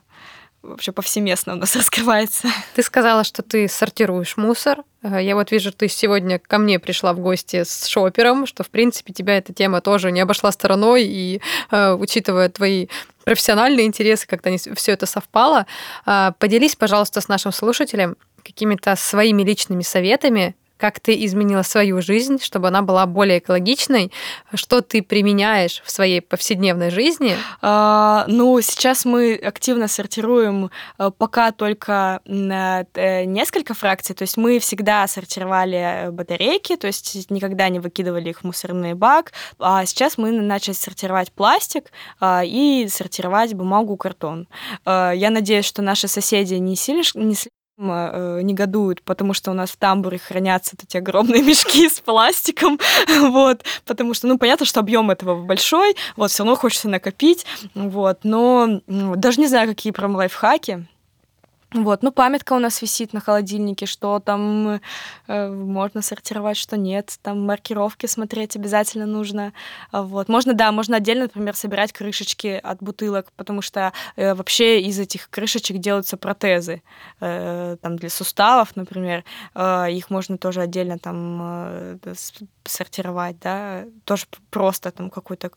вообще 0.62 0.92
повсеместно 0.92 1.54
у 1.54 1.56
нас 1.56 1.74
раскрывается. 1.76 2.48
Ты 2.74 2.82
сказала, 2.82 3.24
что 3.24 3.42
ты 3.42 3.68
сортируешь 3.68 4.36
мусор. 4.36 4.82
Э, 5.02 5.22
я 5.22 5.34
вот 5.34 5.50
вижу, 5.50 5.72
ты 5.72 5.88
сегодня 5.88 6.38
ко 6.38 6.58
мне 6.58 6.78
пришла 6.78 7.12
в 7.12 7.18
гости 7.18 7.64
с 7.64 7.86
шопером, 7.86 8.46
что, 8.46 8.62
в 8.62 8.70
принципе, 8.70 9.12
тебя 9.12 9.38
эта 9.38 9.52
тема 9.52 9.80
тоже 9.80 10.12
не 10.12 10.20
обошла 10.20 10.52
стороной, 10.52 11.04
и 11.04 11.40
э, 11.70 11.92
учитывая 11.92 12.48
твои 12.48 12.88
профессиональные 13.24 13.86
интересы, 13.86 14.26
как-то 14.26 14.54
все 14.74 14.92
это 14.92 15.06
совпало. 15.06 15.66
Э, 16.06 16.32
поделись, 16.38 16.76
пожалуйста, 16.76 17.20
с 17.20 17.28
нашим 17.28 17.52
слушателем 17.52 18.16
какими-то 18.44 18.96
своими 18.96 19.42
личными 19.42 19.82
советами, 19.82 20.56
как 20.80 20.98
ты 20.98 21.24
изменила 21.24 21.62
свою 21.62 22.00
жизнь, 22.00 22.38
чтобы 22.42 22.68
она 22.68 22.82
была 22.82 23.06
более 23.06 23.38
экологичной, 23.38 24.10
что 24.54 24.80
ты 24.80 25.02
применяешь 25.02 25.82
в 25.84 25.90
своей 25.90 26.20
повседневной 26.20 26.90
жизни? 26.90 27.36
А, 27.60 28.24
ну, 28.28 28.60
сейчас 28.62 29.04
мы 29.04 29.34
активно 29.34 29.88
сортируем 29.88 30.70
э, 30.98 31.10
пока 31.16 31.52
только 31.52 32.20
э, 32.24 33.24
несколько 33.24 33.74
фракций, 33.74 34.14
то 34.14 34.22
есть 34.22 34.36
мы 34.36 34.58
всегда 34.58 35.06
сортировали 35.06 36.08
батарейки, 36.10 36.76
то 36.76 36.86
есть 36.86 37.30
никогда 37.30 37.68
не 37.68 37.78
выкидывали 37.80 38.30
их 38.30 38.40
в 38.40 38.44
мусорный 38.44 38.94
бак, 38.94 39.32
а 39.58 39.84
сейчас 39.84 40.16
мы 40.16 40.32
начали 40.32 40.74
сортировать 40.74 41.32
пластик 41.32 41.92
а, 42.20 42.42
и 42.44 42.88
сортировать 42.88 43.54
бумагу, 43.54 43.96
картон. 43.96 44.48
А, 44.84 45.12
я 45.12 45.30
надеюсь, 45.30 45.66
что 45.66 45.82
наши 45.82 46.08
соседи 46.08 46.54
не 46.54 46.76
сильно 46.76 47.02
не 47.14 47.34
э, 47.34 47.59
негодуют, 47.80 49.02
потому 49.02 49.34
что 49.34 49.50
у 49.50 49.54
нас 49.54 49.70
в 49.70 49.76
тамбуре 49.76 50.18
хранятся 50.18 50.76
эти 50.82 50.96
огромные 50.96 51.42
мешки 51.50 51.88
с 51.88 52.00
пластиком, 52.00 52.78
вот, 53.20 53.64
потому 53.86 54.14
что, 54.14 54.26
ну, 54.26 54.38
понятно, 54.38 54.66
что 54.66 54.80
объем 54.80 55.10
этого 55.10 55.42
большой, 55.42 55.96
вот, 56.16 56.30
все 56.30 56.44
равно 56.44 56.56
хочется 56.56 56.88
накопить, 56.88 57.46
вот, 57.74 58.20
но 58.24 58.80
даже 58.86 59.40
не 59.40 59.46
знаю, 59.46 59.68
какие 59.68 59.92
прям 59.92 60.14
лайфхаки, 60.14 60.86
вот, 61.72 62.02
ну, 62.02 62.10
памятка 62.10 62.54
у 62.54 62.58
нас 62.58 62.82
висит 62.82 63.12
на 63.12 63.20
холодильнике, 63.20 63.86
что 63.86 64.18
там 64.18 64.80
э, 65.28 65.48
можно 65.48 66.02
сортировать, 66.02 66.56
что 66.56 66.76
нет. 66.76 67.16
Там 67.22 67.46
маркировки 67.46 68.06
смотреть 68.06 68.56
обязательно 68.56 69.06
нужно. 69.06 69.52
Вот. 69.92 70.28
Можно, 70.28 70.54
да, 70.54 70.72
можно 70.72 70.96
отдельно, 70.96 71.24
например, 71.24 71.54
собирать 71.54 71.92
крышечки 71.92 72.60
от 72.60 72.82
бутылок, 72.82 73.30
потому 73.36 73.62
что 73.62 73.92
э, 74.16 74.34
вообще 74.34 74.80
из 74.80 74.98
этих 74.98 75.30
крышечек 75.30 75.78
делаются 75.78 76.16
протезы. 76.16 76.82
Э, 77.20 77.76
там 77.80 77.96
для 77.96 78.10
суставов, 78.10 78.74
например. 78.74 79.24
Э, 79.54 79.86
их 79.90 80.10
можно 80.10 80.38
тоже 80.38 80.62
отдельно 80.62 80.98
там 80.98 81.40
э, 81.42 82.14
сортировать, 82.64 83.38
да. 83.38 83.84
Тоже 84.04 84.26
просто 84.50 84.90
там 84.90 85.08
какой-то 85.08 85.50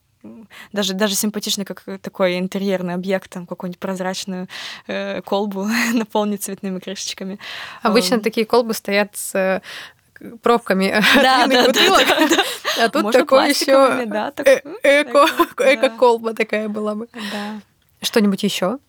даже, 0.72 0.94
даже 0.94 1.16
симпатичный, 1.16 1.66
как 1.66 1.84
такой 2.02 2.40
интерьерный 2.40 2.94
объект, 2.94 3.30
там 3.32 3.46
какую-нибудь 3.46 3.80
прозрачную 3.80 4.48
э, 4.88 5.22
колбу 5.22 5.68
наполнить 5.94 6.44
цветными 6.44 6.80
крышечками. 6.80 7.40
Обычно 7.82 8.16
um, 8.16 8.22
такие 8.22 8.46
колбы 8.46 8.74
стоят 8.74 9.16
с 9.16 9.36
э, 9.36 9.62
пробками 10.42 11.04
да, 11.16 11.48
да, 11.48 11.68
бутылок, 11.68 12.08
да, 12.08 12.28
да, 12.28 12.36
да. 12.36 12.86
а 12.86 12.90
тут 12.90 13.04
Можно 13.04 13.20
такой 13.20 13.50
еще 13.50 14.06
да, 14.06 14.32
так... 14.32 14.48
э 14.48 14.62
эко, 14.84 15.28
эко 15.60 15.90
колба 15.90 16.34
такая 16.34 16.70
была 16.70 16.96
бы. 16.96 17.08
Да. 17.14 17.60
Что-нибудь 18.02 18.44
еще? 18.44 18.80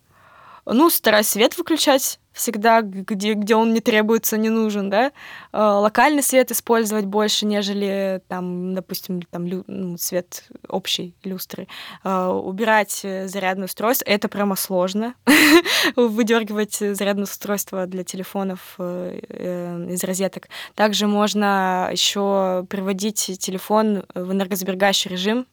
Ну, 0.66 0.90
стараюсь 0.90 1.28
свет 1.28 1.56
выключать 1.58 2.18
всегда, 2.34 2.82
где, 2.82 3.34
где 3.34 3.54
он 3.54 3.72
не 3.72 3.80
требуется, 3.80 4.36
не 4.36 4.50
нужен, 4.50 4.90
да. 4.90 5.12
А, 5.52 5.78
локальный 5.78 6.22
свет 6.22 6.50
использовать 6.50 7.04
больше, 7.06 7.46
нежели 7.46 8.20
там, 8.28 8.74
допустим, 8.74 9.22
там 9.22 9.46
лю, 9.46 9.64
ну, 9.66 9.96
свет 9.96 10.44
общей 10.68 11.14
люстры. 11.22 11.68
А, 12.02 12.30
убирать 12.32 13.00
э, 13.04 13.28
зарядное 13.28 13.66
устройство 13.66 14.04
это 14.06 14.28
прямо 14.28 14.56
сложно. 14.56 15.14
Выдергивать 15.96 16.74
зарядное 16.74 17.24
устройство 17.24 17.86
для 17.86 18.02
телефонов 18.02 18.74
э, 18.78 19.20
э, 19.28 19.86
из 19.90 20.02
розеток. 20.02 20.48
Также 20.74 21.06
можно 21.06 21.88
еще 21.92 22.66
приводить 22.68 23.38
телефон 23.38 24.04
в 24.14 24.32
энергосберегающий 24.32 25.10
режим, 25.10 25.46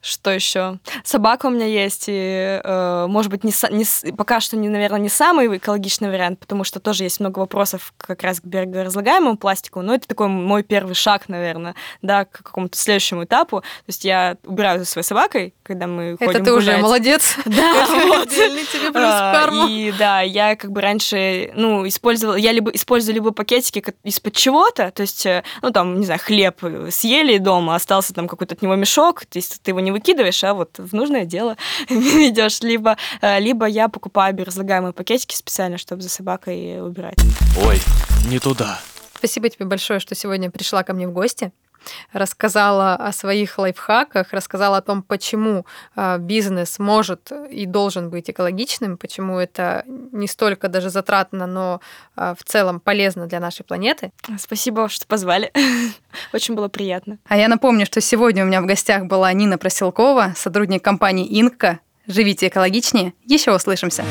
Что 0.00 0.30
еще? 0.30 0.78
Собака 1.04 1.46
у 1.46 1.50
меня 1.50 1.66
есть, 1.66 2.04
и, 2.08 2.60
э, 2.62 3.06
может 3.08 3.30
быть, 3.30 3.44
не, 3.44 3.52
не, 3.70 4.12
пока 4.12 4.40
что, 4.40 4.56
не, 4.56 4.68
наверное, 4.68 5.00
не 5.00 5.08
самый 5.08 5.56
экологичный 5.56 6.08
вариант, 6.10 6.38
потому 6.38 6.64
что 6.64 6.80
тоже 6.80 7.04
есть 7.04 7.20
много 7.20 7.40
вопросов 7.40 7.92
как 7.96 8.22
раз 8.22 8.40
к 8.40 8.44
биоразлагаемому 8.44 9.36
пластику, 9.36 9.82
но 9.82 9.94
это 9.94 10.06
такой 10.06 10.28
мой 10.28 10.62
первый 10.62 10.94
шаг, 10.94 11.28
наверное, 11.28 11.74
да, 12.02 12.24
к 12.24 12.42
какому-то 12.42 12.78
следующему 12.78 13.24
этапу. 13.24 13.60
То 13.60 13.88
есть 13.88 14.04
я 14.04 14.36
убираю 14.44 14.78
за 14.80 14.84
своей 14.84 15.04
собакой, 15.04 15.54
когда 15.62 15.86
мы 15.86 16.16
это 16.20 16.24
ходим 16.24 16.44
ты 16.44 16.50
гулять. 16.52 16.68
уже 16.68 16.78
молодец. 16.78 17.36
Да, 17.58 17.86
вот. 18.06 18.28
тебе 18.28 18.92
плюс 18.92 18.94
А. 18.94 19.66
И 19.68 19.92
да, 19.98 20.20
я 20.20 20.54
как 20.54 20.70
бы 20.70 20.80
раньше, 20.80 21.50
ну, 21.54 21.86
использовала, 21.88 22.36
я 22.36 22.52
либо 22.52 22.70
использую 22.70 23.14
либо 23.14 23.32
пакетики 23.32 23.82
из-под 24.04 24.34
чего-то, 24.34 24.90
то 24.90 25.02
есть, 25.02 25.26
э, 25.26 25.42
ну, 25.62 25.70
там, 25.70 25.98
не 25.98 26.04
знаю, 26.06 26.20
хлеб 26.22 26.62
съели 26.90 27.38
дома, 27.38 27.74
остался 27.74 28.14
там 28.14 28.28
какой-то 28.28 28.54
от 28.54 28.62
него 28.62 28.74
мешок, 28.76 29.24
есть 29.38 29.62
ты 29.62 29.70
его 29.70 29.80
не 29.80 29.87
выкидываешь, 29.90 30.42
а 30.44 30.54
вот 30.54 30.78
в 30.78 30.94
нужное 30.94 31.24
дело 31.24 31.56
идешь, 31.88 32.60
либо, 32.60 32.96
э, 33.20 33.40
либо 33.40 33.66
я 33.66 33.88
покупаю 33.88 34.34
биоразлагаемые 34.34 34.92
пакетики 34.92 35.34
специально, 35.34 35.78
чтобы 35.78 36.02
за 36.02 36.08
собакой 36.08 36.80
убирать. 36.80 37.18
Ой, 37.64 37.80
не 38.26 38.38
туда. 38.38 38.80
Спасибо 39.14 39.48
тебе 39.48 39.66
большое, 39.66 40.00
что 40.00 40.14
сегодня 40.14 40.50
пришла 40.50 40.84
ко 40.84 40.94
мне 40.94 41.08
в 41.08 41.12
гости 41.12 41.52
рассказала 42.12 42.94
о 42.94 43.12
своих 43.12 43.58
лайфхаках, 43.58 44.32
рассказала 44.32 44.78
о 44.78 44.82
том, 44.82 45.02
почему 45.02 45.66
а, 45.96 46.18
бизнес 46.18 46.78
может 46.78 47.32
и 47.50 47.66
должен 47.66 48.10
быть 48.10 48.30
экологичным, 48.30 48.96
почему 48.96 49.38
это 49.38 49.84
не 49.86 50.26
столько 50.26 50.68
даже 50.68 50.90
затратно, 50.90 51.46
но 51.46 51.80
а, 52.16 52.34
в 52.34 52.44
целом 52.44 52.80
полезно 52.80 53.26
для 53.26 53.40
нашей 53.40 53.64
планеты. 53.64 54.12
Спасибо, 54.38 54.88
что 54.88 55.06
позвали. 55.06 55.52
Очень 56.32 56.54
было 56.54 56.68
приятно. 56.68 57.18
А 57.28 57.36
я 57.36 57.48
напомню, 57.48 57.86
что 57.86 58.00
сегодня 58.00 58.44
у 58.44 58.46
меня 58.46 58.60
в 58.60 58.66
гостях 58.66 59.04
была 59.04 59.32
Нина 59.32 59.58
Проселкова, 59.58 60.34
сотрудник 60.36 60.82
компании 60.82 61.26
«Инка». 61.26 61.80
Живите 62.06 62.48
экологичнее. 62.48 63.12
Еще 63.26 63.54
услышимся. 63.54 64.02